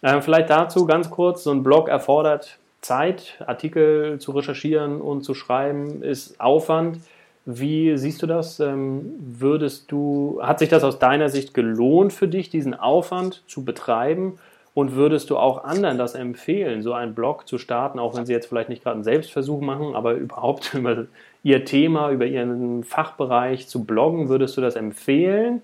[0.02, 5.34] Äh, vielleicht dazu ganz kurz, so ein Blog erfordert Zeit, Artikel zu recherchieren und zu
[5.34, 6.98] schreiben, ist Aufwand.
[7.46, 8.58] Wie siehst du das?
[8.60, 13.64] Ähm, würdest du, hat sich das aus deiner Sicht gelohnt für dich, diesen Aufwand zu
[13.64, 14.38] betreiben?
[14.72, 18.32] Und würdest du auch anderen das empfehlen, so einen Blog zu starten, auch wenn sie
[18.32, 21.06] jetzt vielleicht nicht gerade einen Selbstversuch machen, aber überhaupt über
[21.42, 24.28] ihr Thema, über ihren Fachbereich zu bloggen?
[24.28, 25.62] Würdest du das empfehlen?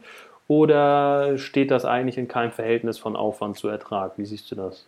[0.49, 4.13] Oder steht das eigentlich in keinem Verhältnis von Aufwand zu Ertrag?
[4.17, 4.85] Wie siehst du das?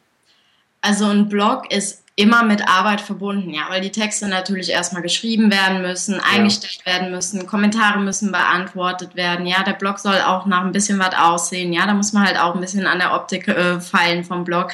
[0.83, 5.51] Also ein Blog ist immer mit Arbeit verbunden, ja, weil die Texte natürlich erstmal geschrieben
[5.51, 6.92] werden müssen, eingestellt ja.
[6.92, 11.14] werden müssen, Kommentare müssen beantwortet werden, ja, der Blog soll auch nach ein bisschen was
[11.16, 14.44] aussehen, ja, da muss man halt auch ein bisschen an der Optik äh, feilen vom
[14.44, 14.72] Blog.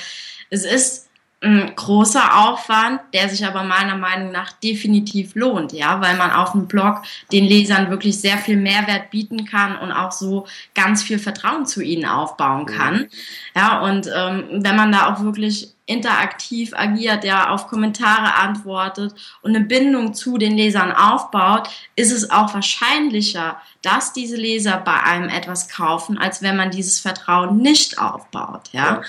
[0.51, 1.09] Es ist
[1.41, 6.53] ein großer Aufwand, der sich aber meiner Meinung nach definitiv lohnt, ja, weil man auf
[6.53, 11.21] dem Blog den Lesern wirklich sehr viel Mehrwert bieten kann und auch so ganz viel
[11.21, 13.07] Vertrauen zu ihnen aufbauen kann.
[13.55, 19.57] Ja, und ähm, wenn man da auch wirklich interaktiv agiert, ja, auf Kommentare antwortet und
[19.57, 25.29] eine Bindung zu den Lesern aufbaut, ist es auch wahrscheinlicher, dass diese Leser bei einem
[25.29, 29.03] etwas kaufen, als wenn man dieses Vertrauen nicht aufbaut, ja.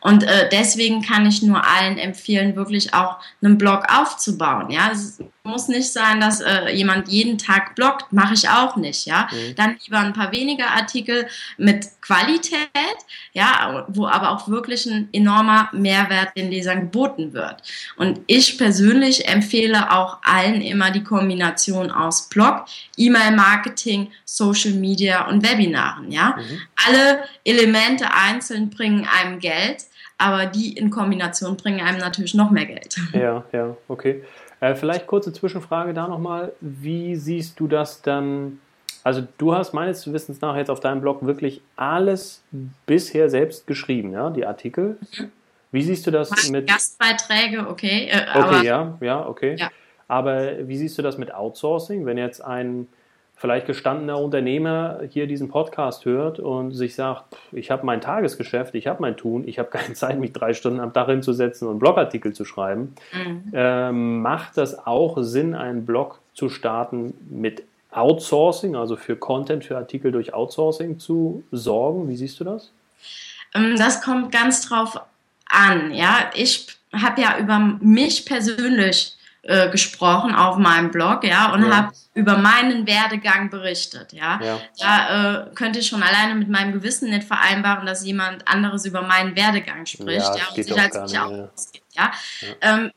[0.00, 4.90] Und äh, deswegen kann ich nur allen empfehlen, wirklich auch einen Blog aufzubauen, ja.
[4.90, 9.28] Es muss nicht sein, dass äh, jemand jeden Tag bloggt, mache ich auch nicht, ja.
[9.32, 9.54] Mhm.
[9.56, 11.26] Dann lieber ein paar weniger Artikel
[11.58, 12.68] mit Qualität,
[13.32, 17.62] ja, wo aber auch wirklich ein enormer Mehrwert den Lesern geboten wird.
[17.96, 25.44] Und ich persönlich empfehle auch allen immer die Kombination aus Blog, E-Mail-Marketing, Social Media und
[25.44, 26.36] Webinaren, ja.
[26.36, 26.60] Mhm.
[26.86, 29.86] Alle Elemente einzeln bringen einem Geld,
[30.18, 32.96] aber die in Kombination bringen einem natürlich noch mehr Geld.
[33.12, 34.22] Ja, ja, okay.
[34.62, 36.52] Äh, vielleicht kurze Zwischenfrage da nochmal.
[36.60, 38.60] Wie siehst du das dann?
[39.02, 42.44] Also du hast meines Wissens nach jetzt auf deinem Blog wirklich alles
[42.86, 44.98] bisher selbst geschrieben, ja, die Artikel.
[45.72, 47.66] Wie siehst du das mit Gastbeiträge?
[47.66, 48.08] Okay.
[48.08, 49.56] Äh, okay, ja, ja, okay.
[49.58, 49.68] Ja.
[50.06, 52.86] Aber wie siehst du das mit Outsourcing, wenn jetzt ein
[53.42, 58.86] vielleicht gestandener Unternehmer hier diesen Podcast hört und sich sagt, ich habe mein Tagesgeschäft, ich
[58.86, 62.32] habe mein Tun, ich habe keine Zeit, mich drei Stunden am Tag hinzusetzen und Blogartikel
[62.32, 63.50] zu schreiben, mhm.
[63.52, 69.76] ähm, macht das auch Sinn, einen Blog zu starten mit Outsourcing, also für Content, für
[69.76, 72.08] Artikel durch Outsourcing zu sorgen?
[72.08, 72.70] Wie siehst du das?
[73.54, 75.00] Ähm, das kommt ganz drauf
[75.46, 75.92] an.
[75.92, 81.76] Ja, ich habe ja über mich persönlich äh, gesprochen auf meinem Blog, ja, und ja.
[81.76, 84.40] habe über meinen Werdegang berichtet, ja.
[84.42, 84.60] ja.
[84.78, 89.02] Da äh, könnte ich schon alleine mit meinem Gewissen nicht vereinbaren, dass jemand anderes über
[89.02, 92.12] meinen Werdegang spricht, ja, ja und sich als mich auch ausgeht, ja.
[92.60, 92.92] Ähm,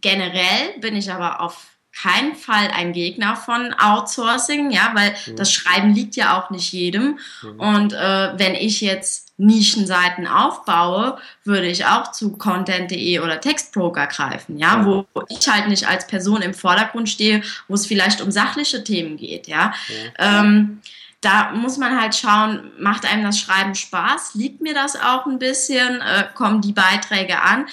[0.00, 5.36] generell bin ich aber auf keinen Fall ein Gegner von Outsourcing, ja, weil mhm.
[5.36, 7.18] das Schreiben liegt ja auch nicht jedem.
[7.42, 7.60] Mhm.
[7.60, 14.58] Und äh, wenn ich jetzt Nischenseiten aufbaue, würde ich auch zu content.de oder Textbroker greifen,
[14.58, 18.82] ja, wo ich halt nicht als Person im Vordergrund stehe, wo es vielleicht um sachliche
[18.82, 19.74] Themen geht, ja.
[20.18, 20.40] ja.
[20.40, 20.80] Ähm,
[21.22, 24.34] da muss man halt schauen, macht einem das Schreiben Spaß?
[24.34, 26.00] Liegt mir das auch ein bisschen?
[26.00, 27.66] Äh, kommen die Beiträge an?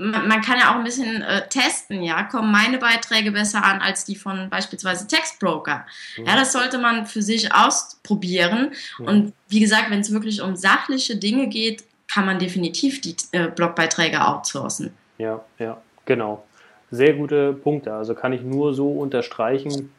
[0.00, 3.80] Man, man, kann ja auch ein bisschen äh, testen, ja, kommen meine Beiträge besser an
[3.80, 5.86] als die von beispielsweise Textbroker.
[6.16, 6.26] Mhm.
[6.26, 8.72] Ja, das sollte man für sich ausprobieren.
[8.98, 9.06] Mhm.
[9.06, 13.48] Und wie gesagt, wenn es wirklich um sachliche Dinge geht, kann man definitiv die äh,
[13.48, 14.92] Blogbeiträge outsourcen.
[15.18, 16.44] Ja, ja, genau.
[16.90, 17.92] Sehr gute Punkte.
[17.92, 19.92] Also kann ich nur so unterstreichen,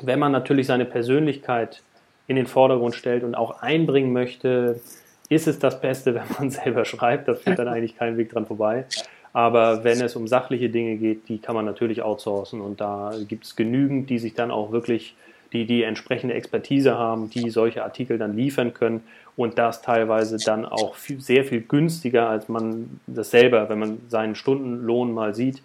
[0.00, 1.82] wenn man natürlich seine Persönlichkeit
[2.26, 4.80] in den Vordergrund stellt und auch einbringen möchte,
[5.28, 7.28] ist es das Beste, wenn man selber schreibt.
[7.28, 8.86] Da führt dann eigentlich kein Weg dran vorbei.
[9.32, 12.60] Aber wenn es um sachliche Dinge geht, die kann man natürlich outsourcen.
[12.60, 15.14] Und da gibt es genügend, die sich dann auch wirklich,
[15.52, 19.02] die die entsprechende Expertise haben, die solche Artikel dann liefern können.
[19.34, 24.00] Und das teilweise dann auch viel, sehr viel günstiger, als man das selber, wenn man
[24.08, 25.62] seinen Stundenlohn mal sieht,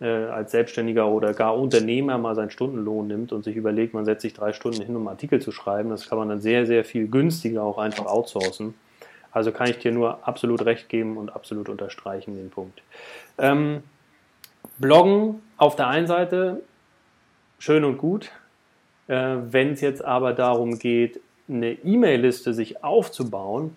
[0.00, 4.22] äh, als Selbstständiger oder gar Unternehmer mal seinen Stundenlohn nimmt und sich überlegt, man setzt
[4.22, 7.08] sich drei Stunden hin, um Artikel zu schreiben, das kann man dann sehr, sehr viel
[7.08, 8.74] günstiger auch einfach outsourcen.
[9.32, 12.82] Also kann ich dir nur absolut recht geben und absolut unterstreichen den Punkt.
[13.38, 13.82] Ähm,
[14.78, 16.62] Bloggen auf der einen Seite
[17.58, 18.30] schön und gut.
[19.08, 23.74] Äh, Wenn es jetzt aber darum geht, eine E-Mail-Liste sich aufzubauen,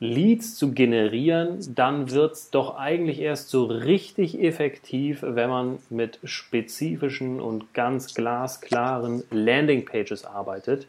[0.00, 6.18] Leads zu generieren, dann wird es doch eigentlich erst so richtig effektiv, wenn man mit
[6.24, 10.88] spezifischen und ganz glasklaren Landingpages arbeitet.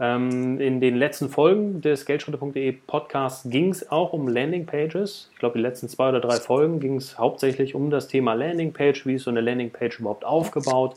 [0.00, 5.28] Ähm, in den letzten Folgen des Geldschritte.de Podcasts ging es auch um Landingpages.
[5.32, 9.06] Ich glaube, die letzten zwei oder drei Folgen ging es hauptsächlich um das Thema Landingpage.
[9.06, 10.94] Wie ist so eine Landingpage überhaupt aufgebaut?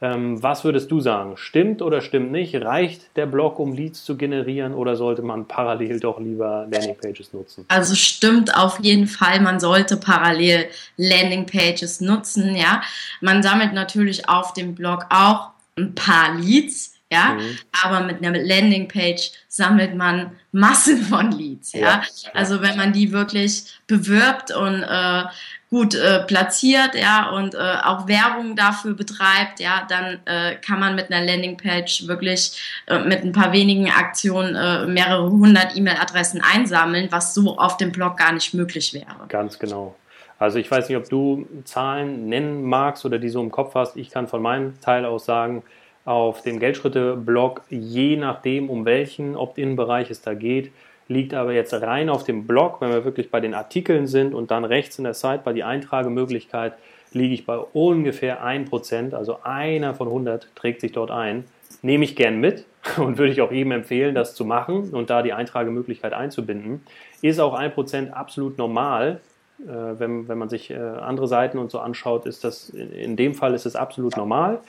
[0.00, 1.36] Ähm, was würdest du sagen?
[1.36, 2.54] Stimmt oder stimmt nicht?
[2.54, 7.64] Reicht der Blog, um Leads zu generieren oder sollte man parallel doch lieber Landingpages nutzen?
[7.68, 12.54] Also stimmt auf jeden Fall, man sollte parallel Landingpages nutzen.
[12.54, 12.80] Ja,
[13.20, 17.58] man sammelt natürlich auf dem Blog auch ein paar Leads ja, mhm.
[17.84, 21.80] aber mit einer Landingpage sammelt man Massen von Leads, ja.
[21.80, 22.02] ja.
[22.34, 25.24] Also wenn man die wirklich bewirbt und äh,
[25.70, 30.94] gut äh, platziert, ja, und äh, auch Werbung dafür betreibt, ja, dann äh, kann man
[30.94, 37.08] mit einer Landingpage wirklich äh, mit ein paar wenigen Aktionen äh, mehrere hundert E-Mail-Adressen einsammeln,
[37.10, 39.28] was so auf dem Blog gar nicht möglich wäre.
[39.28, 39.94] Ganz genau.
[40.38, 43.96] Also ich weiß nicht, ob du Zahlen nennen magst oder die so im Kopf hast.
[43.96, 45.64] Ich kann von meinem Teil aus sagen,
[46.08, 50.72] auf dem Geldschritte-Blog, je nachdem, um welchen Opt-in-Bereich es da geht,
[51.06, 54.50] liegt aber jetzt rein auf dem Blog, wenn wir wirklich bei den Artikeln sind und
[54.50, 56.72] dann rechts in der Sidebar die Eintragemöglichkeit,
[57.12, 61.44] liege ich bei ungefähr 1%, also einer von 100 trägt sich dort ein.
[61.82, 62.64] Nehme ich gern mit
[62.96, 66.86] und würde ich auch jedem empfehlen, das zu machen und da die Eintragemöglichkeit einzubinden.
[67.20, 69.20] Ist auch 1% absolut normal.
[69.60, 73.34] Äh, wenn, wenn man sich äh, andere Seiten und so anschaut, ist das in dem
[73.34, 74.60] Fall ist es absolut normal.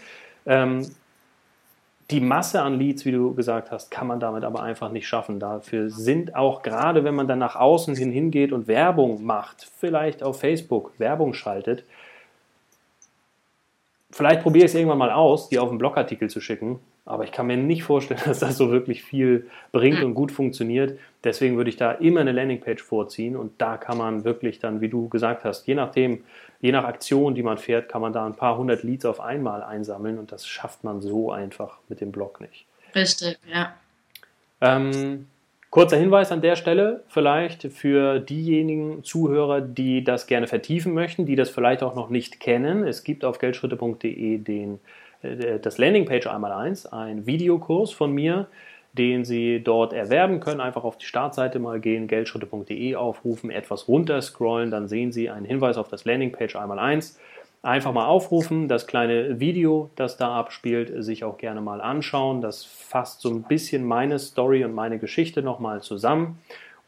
[2.11, 5.39] Die Masse an Leads, wie du gesagt hast, kann man damit aber einfach nicht schaffen.
[5.39, 10.23] Dafür sind auch gerade, wenn man dann nach außen hin hingeht und Werbung macht, vielleicht
[10.23, 11.83] auf Facebook Werbung schaltet,
[14.09, 17.31] vielleicht probiere ich es irgendwann mal aus, die auf einen Blogartikel zu schicken aber ich
[17.31, 20.97] kann mir nicht vorstellen, dass das so wirklich viel bringt und gut funktioniert.
[21.23, 24.89] Deswegen würde ich da immer eine Landingpage vorziehen und da kann man wirklich dann, wie
[24.89, 26.23] du gesagt hast, je nachdem,
[26.61, 29.63] je nach Aktion, die man fährt, kann man da ein paar hundert Leads auf einmal
[29.63, 32.65] einsammeln und das schafft man so einfach mit dem Blog nicht.
[32.93, 33.73] Richtig, ja.
[34.61, 35.27] Ähm,
[35.71, 41.35] kurzer Hinweis an der Stelle vielleicht für diejenigen Zuhörer, die das gerne vertiefen möchten, die
[41.35, 42.85] das vielleicht auch noch nicht kennen.
[42.85, 44.79] Es gibt auf geldschritte.de den
[45.21, 48.47] das Landingpage einmal eins, ein Videokurs von mir,
[48.93, 50.61] den Sie dort erwerben können.
[50.61, 55.77] Einfach auf die Startseite mal gehen, geldschritte.de aufrufen, etwas runterscrollen, dann sehen Sie einen Hinweis
[55.77, 57.19] auf das Landingpage einmal eins.
[57.61, 62.41] Einfach mal aufrufen, das kleine Video, das da abspielt, sich auch gerne mal anschauen.
[62.41, 66.39] Das fasst so ein bisschen meine Story und meine Geschichte nochmal zusammen.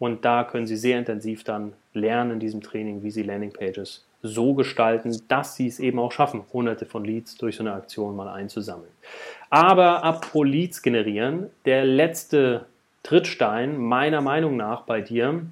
[0.02, 4.56] Und da können Sie sehr intensiv dann lernen in diesem Training, wie Sie Landingpages so
[4.56, 8.28] gestalten, dass sie es eben auch schaffen, hunderte von Leads durch so eine Aktion mal
[8.28, 8.90] einzusammeln.
[9.52, 12.66] Aber apropos Leads generieren, der letzte
[13.04, 15.44] Trittstein meiner Meinung nach bei dir,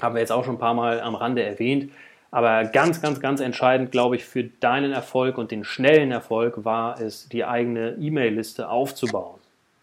[0.00, 1.92] haben wir jetzt auch schon ein paar Mal am Rande erwähnt,
[2.30, 6.98] aber ganz, ganz, ganz entscheidend, glaube ich, für deinen Erfolg und den schnellen Erfolg war
[6.98, 9.40] es, die eigene E-Mail-Liste aufzubauen.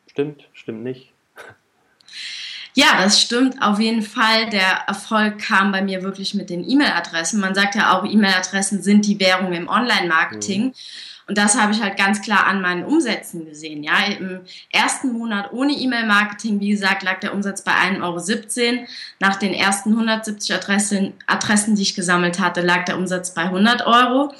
[0.07, 0.49] Stimmt?
[0.53, 1.13] Stimmt nicht?
[2.73, 4.49] Ja, das stimmt auf jeden Fall.
[4.49, 7.39] Der Erfolg kam bei mir wirklich mit den E-Mail-Adressen.
[7.39, 10.65] Man sagt ja auch, E-Mail-Adressen sind die Währung im Online-Marketing.
[10.67, 10.73] Mhm.
[11.27, 13.83] Und das habe ich halt ganz klar an meinen Umsätzen gesehen.
[13.83, 18.87] Ja, im ersten Monat ohne E-Mail-Marketing, wie gesagt, lag der Umsatz bei 1,17 Euro.
[19.19, 23.85] Nach den ersten 170 Adressen, Adressen, die ich gesammelt hatte, lag der Umsatz bei 100
[23.85, 24.33] Euro.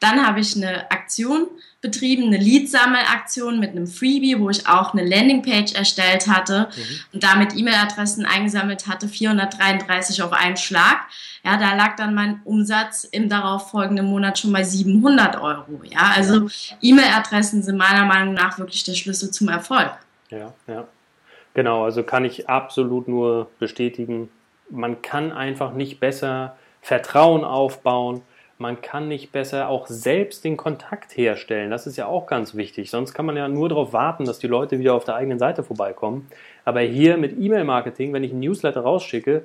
[0.00, 1.46] Dann habe ich eine Aktion
[1.82, 6.82] betrieben, eine Lead-Sammelaktion mit einem Freebie, wo ich auch eine Landingpage erstellt hatte mhm.
[7.12, 11.00] und damit E-Mail-Adressen eingesammelt hatte, 433 auf einen Schlag.
[11.44, 15.82] Ja, da lag dann mein Umsatz im darauffolgenden Monat schon bei 700 Euro.
[15.90, 16.48] Ja, also
[16.80, 19.90] E-Mail-Adressen sind meiner Meinung nach wirklich der Schlüssel zum Erfolg.
[20.30, 20.86] Ja, ja.
[21.54, 24.30] Genau, also kann ich absolut nur bestätigen.
[24.70, 28.22] Man kann einfach nicht besser Vertrauen aufbauen.
[28.62, 31.68] Man kann nicht besser auch selbst den Kontakt herstellen.
[31.72, 32.90] Das ist ja auch ganz wichtig.
[32.90, 35.64] Sonst kann man ja nur darauf warten, dass die Leute wieder auf der eigenen Seite
[35.64, 36.28] vorbeikommen.
[36.64, 39.42] Aber hier mit E-Mail-Marketing, wenn ich ein Newsletter rausschicke,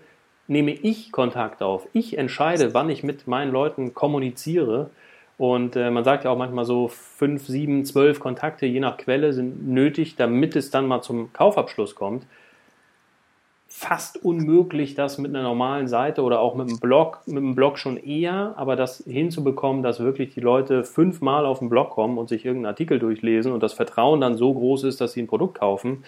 [0.47, 1.87] nehme ich Kontakt auf.
[1.93, 4.91] Ich entscheide, wann ich mit meinen Leuten kommuniziere.
[5.39, 9.33] Und äh, man sagt ja auch manchmal so fünf, sieben, zwölf Kontakte je nach Quelle
[9.33, 12.27] sind nötig, damit es dann mal zum Kaufabschluss kommt.
[13.79, 17.77] Fast unmöglich, das mit einer normalen Seite oder auch mit einem Blog, mit einem Blog
[17.77, 22.27] schon eher, aber das hinzubekommen, dass wirklich die Leute fünfmal auf den Blog kommen und
[22.27, 25.59] sich irgendeinen Artikel durchlesen und das Vertrauen dann so groß ist, dass sie ein Produkt
[25.59, 26.03] kaufen,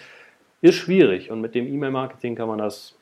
[0.60, 1.30] ist schwierig.
[1.30, 2.96] Und mit dem E-Mail-Marketing kann man das,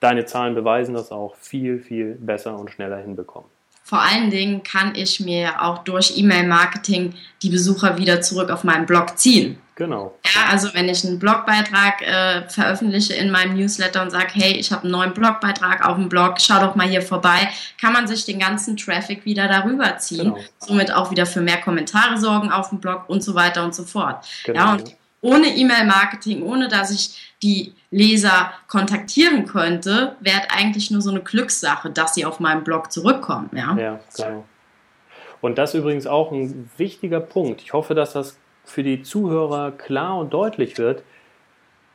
[0.00, 3.50] deine Zahlen beweisen das auch viel, viel besser und schneller hinbekommen.
[3.90, 8.86] Vor allen Dingen kann ich mir auch durch E-Mail-Marketing die Besucher wieder zurück auf meinen
[8.86, 9.58] Blog ziehen.
[9.74, 10.16] Genau.
[10.24, 14.70] Ja, also wenn ich einen Blogbeitrag äh, veröffentliche in meinem Newsletter und sage, hey, ich
[14.70, 17.48] habe einen neuen Blogbeitrag auf dem Blog, schau doch mal hier vorbei,
[17.80, 20.38] kann man sich den ganzen Traffic wieder darüber ziehen, genau.
[20.58, 23.82] somit auch wieder für mehr Kommentare sorgen auf dem Blog und so weiter und so
[23.82, 24.24] fort.
[24.44, 24.60] Genau.
[24.60, 31.10] Ja, und ohne E-Mail-Marketing, ohne dass ich die Leser kontaktieren könnte, wäre eigentlich nur so
[31.10, 33.50] eine Glückssache, dass sie auf meinem Blog zurückkommen.
[33.54, 34.44] Ja, ja genau.
[35.40, 37.62] Und das ist übrigens auch ein wichtiger Punkt.
[37.62, 41.02] Ich hoffe, dass das für die Zuhörer klar und deutlich wird.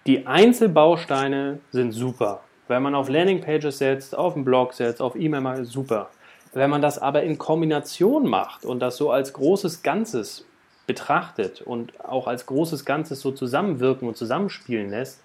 [0.08, 2.42] Die Einzelbausteine sind super.
[2.68, 6.10] Wenn man auf Landingpages setzt, auf einen Blog setzt, auf E-Mail, super.
[6.54, 10.46] Wenn man das aber in Kombination macht und das so als großes Ganzes
[10.88, 15.22] betrachtet und auch als großes Ganzes so zusammenwirken und zusammenspielen lässt,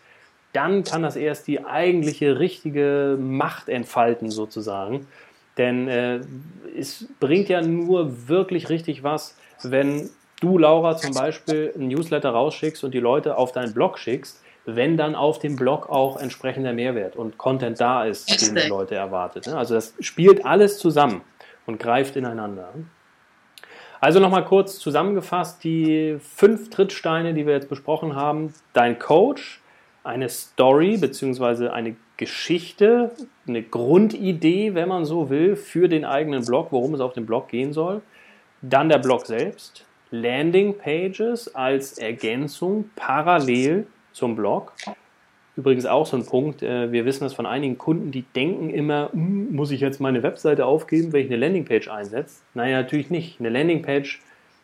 [0.53, 5.07] dann kann das erst die eigentliche richtige Macht entfalten sozusagen.
[5.59, 6.20] Denn äh,
[6.77, 12.83] es bringt ja nur wirklich richtig was, wenn du, Laura, zum Beispiel ein Newsletter rausschickst
[12.83, 17.16] und die Leute auf deinen Blog schickst, wenn dann auf dem Blog auch entsprechender Mehrwert
[17.16, 19.46] und Content da ist, den die Leute erwartet.
[19.46, 19.57] Ne?
[19.57, 21.23] Also das spielt alles zusammen
[21.66, 22.73] und greift ineinander.
[24.00, 28.54] Also nochmal kurz zusammengefasst, die fünf Trittsteine, die wir jetzt besprochen haben.
[28.72, 29.60] Dein Coach,
[30.04, 33.12] eine Story beziehungsweise eine Geschichte,
[33.46, 37.48] eine Grundidee, wenn man so will, für den eigenen Blog, worum es auf dem Blog
[37.48, 38.00] gehen soll.
[38.62, 44.72] Dann der Blog selbst, Landing Pages als Ergänzung parallel zum Blog.
[45.56, 49.10] Übrigens auch so ein Punkt, äh, wir wissen das von einigen Kunden, die denken immer,
[49.12, 52.40] hm, muss ich jetzt meine Webseite aufgeben, wenn ich eine Landingpage einsetze?
[52.54, 53.40] Nein, natürlich nicht.
[53.40, 54.20] Eine Landingpage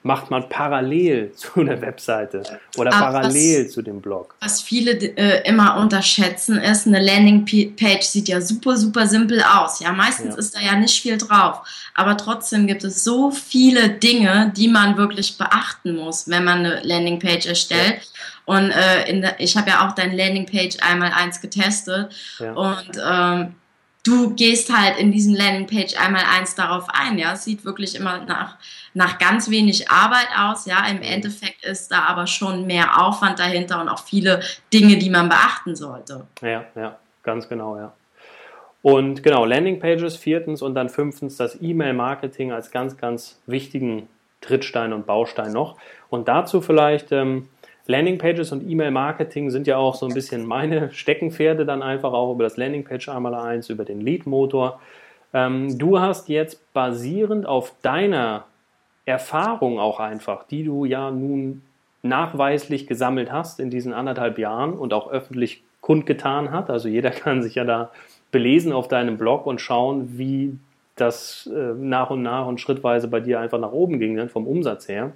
[0.06, 2.42] macht man parallel zu einer Webseite
[2.76, 4.34] oder Aber parallel was, zu dem Blog.
[4.40, 9.80] Was viele äh, immer unterschätzen ist, eine Landingpage sieht ja super, super simpel aus.
[9.80, 10.38] Ja, meistens ja.
[10.38, 11.62] ist da ja nicht viel drauf.
[11.94, 16.80] Aber trotzdem gibt es so viele Dinge, die man wirklich beachten muss, wenn man eine
[16.82, 18.10] Landingpage erstellt.
[18.44, 22.14] Und äh, der, ich habe ja auch deine Landingpage einmal eins getestet.
[22.38, 22.52] Ja.
[22.52, 23.54] Und ähm,
[24.06, 27.18] du gehst halt in diesem Landingpage einmal eins darauf ein.
[27.18, 28.56] Ja, es sieht wirklich immer nach
[28.96, 30.64] nach ganz wenig Arbeit aus.
[30.64, 34.40] Ja, im Endeffekt ist da aber schon mehr Aufwand dahinter und auch viele
[34.72, 36.26] Dinge, die man beachten sollte.
[36.40, 37.92] Ja, ja, ganz genau, ja.
[38.80, 44.08] Und genau, Landingpages viertens und dann fünftens das E-Mail-Marketing als ganz, ganz wichtigen
[44.40, 45.76] Trittstein und Baustein noch.
[46.08, 47.48] Und dazu vielleicht ähm,
[47.86, 52.44] Landingpages und E-Mail-Marketing sind ja auch so ein bisschen meine Steckenpferde dann einfach auch über
[52.44, 54.80] das Landingpage einmal eins, über den Lead-Motor.
[55.32, 58.44] Ähm, du hast jetzt basierend auf deiner
[59.04, 61.62] Erfahrung auch einfach, die du ja nun
[62.02, 66.70] nachweislich gesammelt hast in diesen anderthalb Jahren und auch öffentlich kundgetan hat.
[66.70, 67.90] Also jeder kann sich ja da
[68.32, 70.58] belesen auf deinem Blog und schauen, wie
[70.96, 74.46] das äh, nach und nach und schrittweise bei dir einfach nach oben ging, ne, vom
[74.46, 75.12] Umsatz her.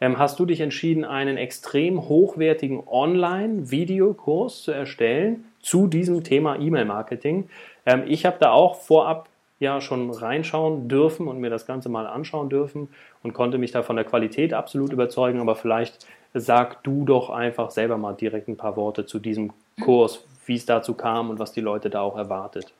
[0.00, 7.48] Ähm, hast du dich entschieden, einen extrem hochwertigen Online-Videokurs zu erstellen zu diesem Thema E-Mail-Marketing.
[7.86, 9.28] Ähm, ich habe da auch vorab
[9.60, 12.88] ja schon reinschauen dürfen und mir das Ganze mal anschauen dürfen
[13.22, 15.40] und konnte mich da von der Qualität absolut überzeugen.
[15.40, 20.24] Aber vielleicht sag du doch einfach selber mal direkt ein paar Worte zu diesem Kurs,
[20.46, 22.72] wie es dazu kam und was die Leute da auch erwartet.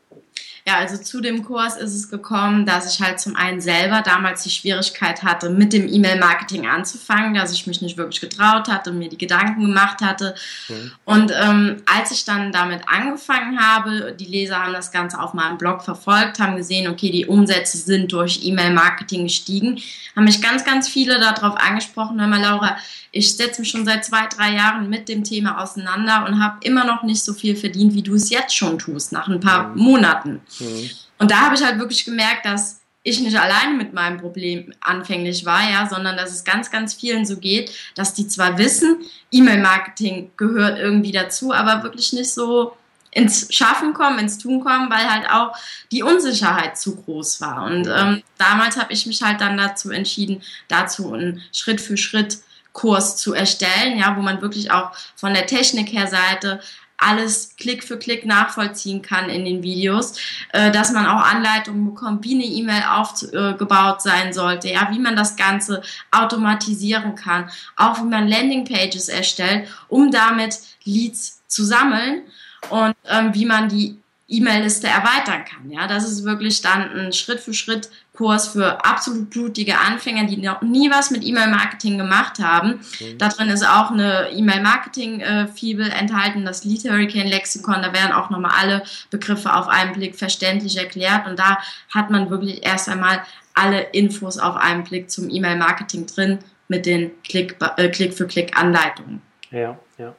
[0.66, 4.44] Ja, also zu dem Kurs ist es gekommen, dass ich halt zum einen selber damals
[4.44, 9.10] die Schwierigkeit hatte, mit dem E-Mail-Marketing anzufangen, dass ich mich nicht wirklich getraut hatte, mir
[9.10, 10.34] die Gedanken gemacht hatte.
[10.70, 10.92] Mhm.
[11.04, 15.58] Und ähm, als ich dann damit angefangen habe, die Leser haben das Ganze auf meinem
[15.58, 19.82] Blog verfolgt, haben gesehen, okay, die Umsätze sind durch E-Mail-Marketing gestiegen,
[20.16, 22.78] haben mich ganz, ganz viele darauf angesprochen, hör mal, Laura,
[23.14, 26.84] ich setze mich schon seit zwei, drei Jahren mit dem Thema auseinander und habe immer
[26.84, 29.82] noch nicht so viel verdient, wie du es jetzt schon tust, nach ein paar mhm.
[29.82, 30.40] Monaten.
[30.58, 30.90] Mhm.
[31.18, 35.44] Und da habe ich halt wirklich gemerkt, dass ich nicht alleine mit meinem Problem anfänglich
[35.44, 38.96] war, ja, sondern dass es ganz, ganz vielen so geht, dass die zwar wissen,
[39.30, 42.72] E-Mail-Marketing gehört irgendwie dazu, aber wirklich nicht so
[43.12, 45.56] ins Schaffen kommen, ins Tun kommen, weil halt auch
[45.92, 47.64] die Unsicherheit zu groß war.
[47.66, 52.38] Und ähm, damals habe ich mich halt dann dazu entschieden, dazu einen Schritt für Schritt
[52.74, 56.60] Kurs zu erstellen, ja, wo man wirklich auch von der Technik her Seite
[56.96, 60.18] alles Klick für Klick nachvollziehen kann in den Videos,
[60.52, 65.16] äh, dass man auch Anleitungen bekommt, wie eine E-Mail aufgebaut sein sollte, ja, wie man
[65.16, 72.22] das Ganze automatisieren kann, auch wie man Landingpages erstellt, um damit Leads zu sammeln
[72.70, 73.98] und ähm, wie man die
[74.28, 75.70] E-Mail-Liste erweitern kann.
[75.70, 80.36] Ja, das ist wirklich dann ein Schritt für Schritt Kurs für absolut blutige Anfänger, die
[80.36, 82.80] noch nie was mit E-Mail-Marketing gemacht haben.
[83.00, 83.18] Mhm.
[83.18, 87.82] Da drin ist auch eine E-Mail-Marketing-Fibel enthalten, das Lead Hurricane Lexikon.
[87.82, 91.26] Da werden auch nochmal alle Begriffe auf einen Blick verständlich erklärt.
[91.26, 91.58] Und da
[91.92, 93.22] hat man wirklich erst einmal
[93.54, 96.38] alle Infos auf einen Blick zum E-Mail-Marketing drin
[96.68, 99.22] mit den äh, Klick-für-Klick-Anleitungen.
[99.50, 100.14] Ja, ja.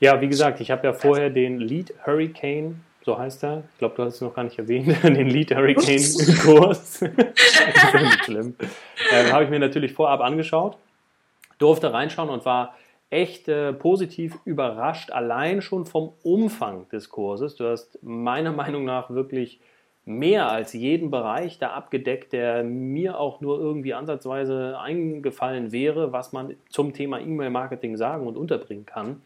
[0.00, 3.64] Ja, wie gesagt, ich habe ja vorher den Lead Hurricane so heißt er.
[3.74, 6.02] Ich glaube, du hast es noch gar nicht erwähnt, den Lead Hurricane
[6.42, 7.00] Kurs.
[7.16, 8.54] das ist ja nicht schlimm.
[9.12, 10.76] Ähm, Habe ich mir natürlich vorab angeschaut,
[11.58, 12.74] durfte reinschauen und war
[13.10, 17.54] echt äh, positiv überrascht, allein schon vom Umfang des Kurses.
[17.56, 19.60] Du hast meiner Meinung nach wirklich
[20.06, 26.32] mehr als jeden Bereich da abgedeckt, der mir auch nur irgendwie ansatzweise eingefallen wäre, was
[26.32, 29.22] man zum Thema E-Mail-Marketing sagen und unterbringen kann.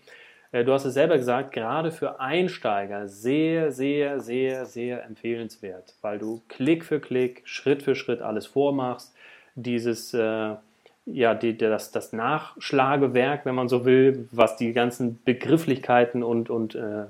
[0.52, 6.18] Äh, du hast es selber gesagt, gerade für Einsteiger sehr, sehr, sehr, sehr empfehlenswert, weil
[6.18, 9.14] du Klick für Klick, Schritt für Schritt alles vormachst.
[9.54, 10.54] Dieses, äh,
[11.06, 16.74] ja, die, das, das Nachschlagewerk, wenn man so will, was die ganzen Begrifflichkeiten und, und
[16.74, 17.04] äh,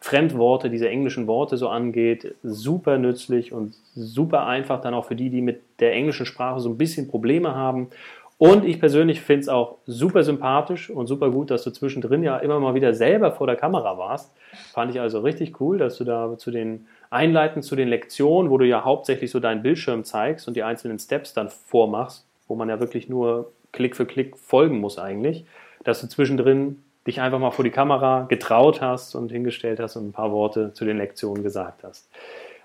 [0.00, 5.30] Fremdworte, diese englischen Worte so angeht, super nützlich und super einfach dann auch für die,
[5.30, 7.88] die mit der englischen Sprache so ein bisschen Probleme haben
[8.36, 12.36] und ich persönlich finde es auch super sympathisch und super gut, dass du zwischendrin ja
[12.38, 14.32] immer mal wieder selber vor der Kamera warst.
[14.72, 18.58] Fand ich also richtig cool, dass du da zu den Einleiten zu den Lektionen, wo
[18.58, 22.68] du ja hauptsächlich so deinen Bildschirm zeigst und die einzelnen Steps dann vormachst, wo man
[22.68, 25.44] ja wirklich nur Klick für Klick folgen muss eigentlich,
[25.84, 30.08] dass du zwischendrin dich einfach mal vor die Kamera getraut hast und hingestellt hast und
[30.08, 32.08] ein paar Worte zu den Lektionen gesagt hast.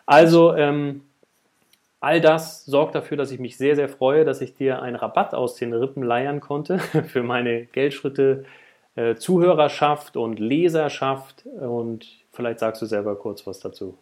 [0.06, 1.02] Also ähm,
[2.02, 5.34] All das sorgt dafür, dass ich mich sehr, sehr freue, dass ich dir einen Rabatt
[5.34, 8.46] aus den Rippen leiern konnte für meine Geldschritte
[8.96, 11.46] äh, Zuhörerschaft und Leserschaft.
[11.46, 13.98] Und vielleicht sagst du selber kurz was dazu.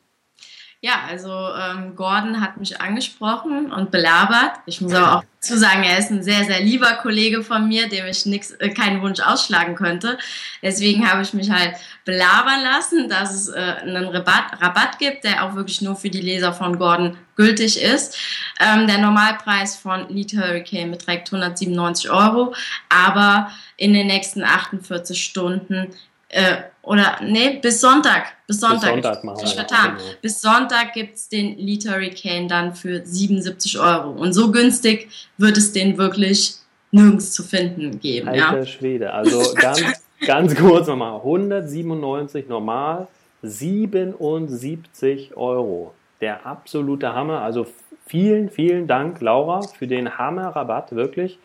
[0.80, 4.52] Ja, also ähm, Gordon hat mich angesprochen und belabert.
[4.68, 7.90] Ich muss aber auch zu sagen, er ist ein sehr, sehr lieber Kollege von mir,
[7.90, 10.20] dem ich nix, äh, keinen Wunsch ausschlagen könnte.
[10.62, 11.74] Deswegen habe ich mich halt
[12.06, 16.22] belabern lassen, dass es äh, einen Rabatt, Rabatt gibt, der auch wirklich nur für die
[16.22, 18.16] Leser von Gordon gültig ist.
[18.60, 22.54] Ähm, der Normalpreis von Lead Hurricane beträgt 197 Euro,
[22.90, 25.88] aber in den nächsten 48 Stunden
[26.30, 28.28] äh, oder nee, bis Sonntag.
[28.48, 28.96] Bis Sonntag.
[28.96, 29.98] Bis Sonntag machen vertan.
[29.98, 30.10] Genau.
[30.22, 34.12] Bis Sonntag gibt es den Lead Hurricane dann für 77 Euro.
[34.12, 36.56] Und so günstig wird es den wirklich
[36.92, 38.30] nirgends zu finden geben.
[38.30, 38.66] Alter ja?
[38.66, 39.14] Schwede.
[39.14, 39.84] Also ganz,
[40.26, 41.18] ganz kurz nochmal.
[41.18, 43.08] 197 normal,
[43.42, 45.94] 77 Euro.
[46.22, 47.42] Der absolute Hammer.
[47.42, 47.68] Also
[48.06, 51.38] vielen, vielen Dank, Laura, für den Hammer-Rabatt, wirklich.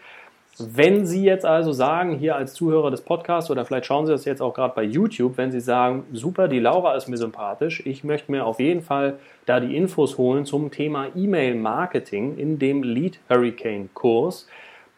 [0.59, 4.26] Wenn Sie jetzt also sagen, hier als Zuhörer des Podcasts oder vielleicht schauen Sie das
[4.26, 8.05] jetzt auch gerade bei YouTube, wenn Sie sagen, super, die Laura ist mir sympathisch, ich
[8.05, 13.18] möchte mir auf jeden Fall da die Infos holen zum Thema E-Mail-Marketing in dem Lead
[13.30, 14.46] Hurricane Kurs,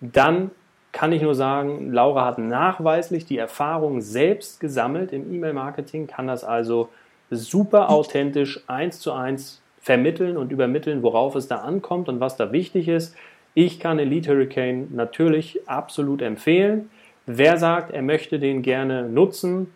[0.00, 0.50] dann
[0.90, 6.42] kann ich nur sagen, Laura hat nachweislich die Erfahrung selbst gesammelt im E-Mail-Marketing, kann das
[6.42, 6.88] also
[7.30, 12.52] super authentisch eins zu eins vermitteln und übermitteln, worauf es da ankommt und was da
[12.52, 13.14] wichtig ist.
[13.56, 16.90] Ich kann Elite Hurricane natürlich absolut empfehlen.
[17.26, 19.68] Wer sagt, er möchte den gerne nutzen,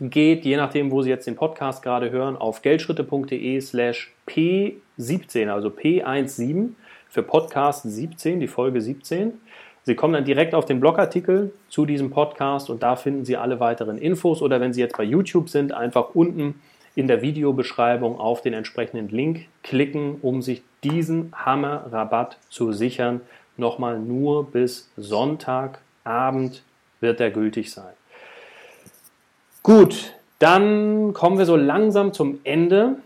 [0.00, 5.68] geht, je nachdem, wo Sie jetzt den Podcast gerade hören, auf geldschritte.de slash P17, also
[5.68, 6.70] P17
[7.08, 9.34] für Podcast 17, die Folge 17.
[9.84, 13.60] Sie kommen dann direkt auf den Blogartikel zu diesem Podcast und da finden Sie alle
[13.60, 16.60] weiteren Infos oder wenn Sie jetzt bei YouTube sind, einfach unten
[16.96, 23.20] in der Videobeschreibung auf den entsprechenden Link klicken, um sich diesen Hammer-Rabatt zu sichern.
[23.56, 26.62] Nochmal nur bis Sonntagabend
[27.00, 27.94] wird er gültig sein.
[29.62, 32.96] Gut, dann kommen wir so langsam zum Ende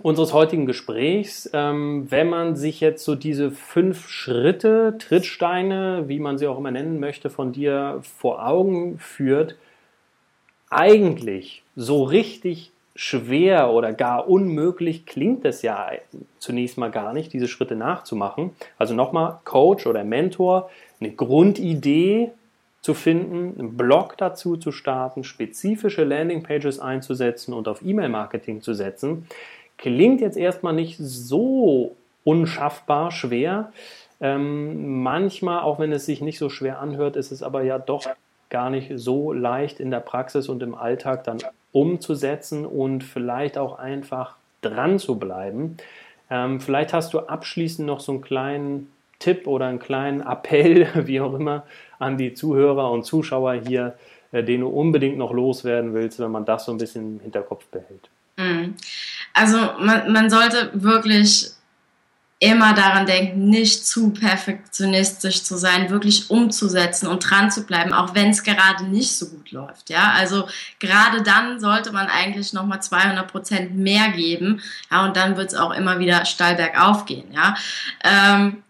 [0.00, 1.50] unseres heutigen Gesprächs.
[1.52, 6.70] Ähm, wenn man sich jetzt so diese fünf Schritte, Trittsteine, wie man sie auch immer
[6.70, 9.56] nennen möchte, von dir vor Augen führt,
[10.70, 15.90] eigentlich so richtig schwer oder gar unmöglich klingt es ja
[16.38, 18.50] zunächst mal gar nicht, diese Schritte nachzumachen.
[18.78, 20.70] Also nochmal, Coach oder Mentor,
[21.00, 22.32] eine Grundidee
[22.82, 29.26] zu finden, einen Blog dazu zu starten, spezifische Landingpages einzusetzen und auf E-Mail-Marketing zu setzen,
[29.78, 33.72] klingt jetzt erstmal nicht so unschaffbar schwer.
[34.20, 38.06] Ähm, manchmal, auch wenn es sich nicht so schwer anhört, ist es aber ja doch
[38.50, 41.38] gar nicht so leicht in der Praxis und im Alltag dann
[41.72, 45.76] umzusetzen und vielleicht auch einfach dran zu bleiben.
[46.30, 51.20] Ähm, vielleicht hast du abschließend noch so einen kleinen Tipp oder einen kleinen Appell, wie
[51.20, 51.64] auch immer,
[51.98, 53.94] an die Zuhörer und Zuschauer hier,
[54.32, 57.66] äh, den du unbedingt noch loswerden willst, wenn man das so ein bisschen im Hinterkopf
[57.66, 58.08] behält?
[58.36, 58.74] Mhm.
[59.34, 61.50] Also man, man sollte wirklich
[62.42, 68.16] immer daran denken, nicht zu perfektionistisch zu sein, wirklich umzusetzen und dran zu bleiben, auch
[68.16, 69.90] wenn es gerade nicht so gut läuft.
[69.90, 70.48] Ja, also
[70.80, 74.60] gerade dann sollte man eigentlich noch mal 200 Prozent mehr geben.
[74.90, 77.32] Ja, und dann wird es auch immer wieder steil bergauf gehen.
[77.32, 77.54] Ja,
[78.02, 78.64] ähm,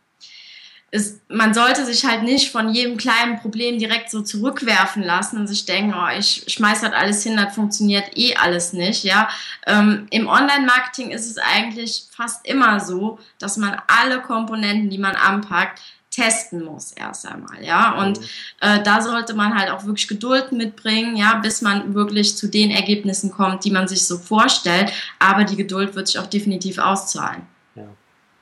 [0.94, 5.46] es, man sollte sich halt nicht von jedem kleinen Problem direkt so zurückwerfen lassen und
[5.46, 9.30] sich denken, oh, ich schmeiß halt alles hin, das funktioniert eh alles nicht, ja.
[9.66, 15.16] Ähm, Im Online-Marketing ist es eigentlich fast immer so, dass man alle Komponenten, die man
[15.16, 15.80] anpackt,
[16.10, 17.98] testen muss erst einmal, ja.
[18.02, 18.26] Und mhm.
[18.60, 22.70] äh, da sollte man halt auch wirklich Geduld mitbringen, ja, bis man wirklich zu den
[22.70, 24.92] Ergebnissen kommt, die man sich so vorstellt.
[25.18, 27.46] Aber die Geduld wird sich auch definitiv auszahlen.
[27.76, 27.88] Ja,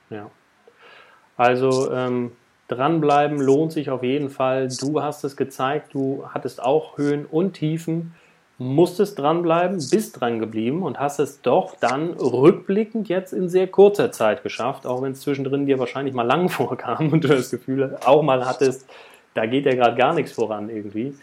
[0.09, 0.29] ja.
[1.37, 2.33] Also ähm,
[2.71, 4.69] dranbleiben lohnt sich auf jeden Fall.
[4.69, 8.13] Du hast es gezeigt, du hattest auch Höhen und Tiefen,
[8.57, 14.11] musstest dranbleiben, bist dran geblieben und hast es doch dann rückblickend jetzt in sehr kurzer
[14.11, 17.97] Zeit geschafft, auch wenn es zwischendrin dir wahrscheinlich mal lang vorkam und du das Gefühl
[18.05, 18.87] auch mal hattest,
[19.33, 21.15] da geht ja gerade gar nichts voran irgendwie.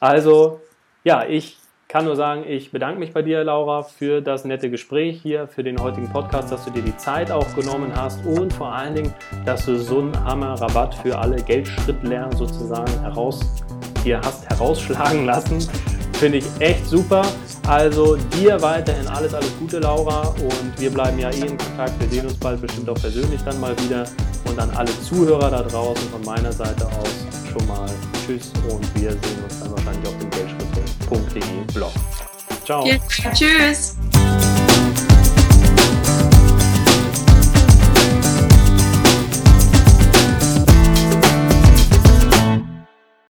[0.00, 0.60] Also
[1.04, 1.56] ja, ich
[1.88, 5.62] kann nur sagen, ich bedanke mich bei dir, Laura, für das nette Gespräch hier, für
[5.62, 9.14] den heutigen Podcast, dass du dir die Zeit auch genommen hast und vor allen Dingen,
[9.44, 13.40] dass du so einen Hammer-Rabatt für alle Geldschrittlernen sozusagen heraus,
[14.02, 15.60] hier hast herausschlagen lassen.
[16.14, 17.22] Finde ich echt super.
[17.68, 20.28] Also dir weiterhin alles, alles Gute, Laura.
[20.28, 22.00] Und wir bleiben ja eh in Kontakt.
[22.00, 24.06] Wir sehen uns bald bestimmt auch persönlich dann mal wieder.
[24.48, 27.88] Und an alle Zuhörer da draußen von meiner Seite aus schon mal
[28.24, 30.65] Tschüss und wir sehen uns dann wahrscheinlich auf dem Geldschritte.de
[31.72, 31.92] Blog.
[32.64, 32.84] Ciao.
[32.86, 32.96] Ja,
[33.32, 33.96] tschüss.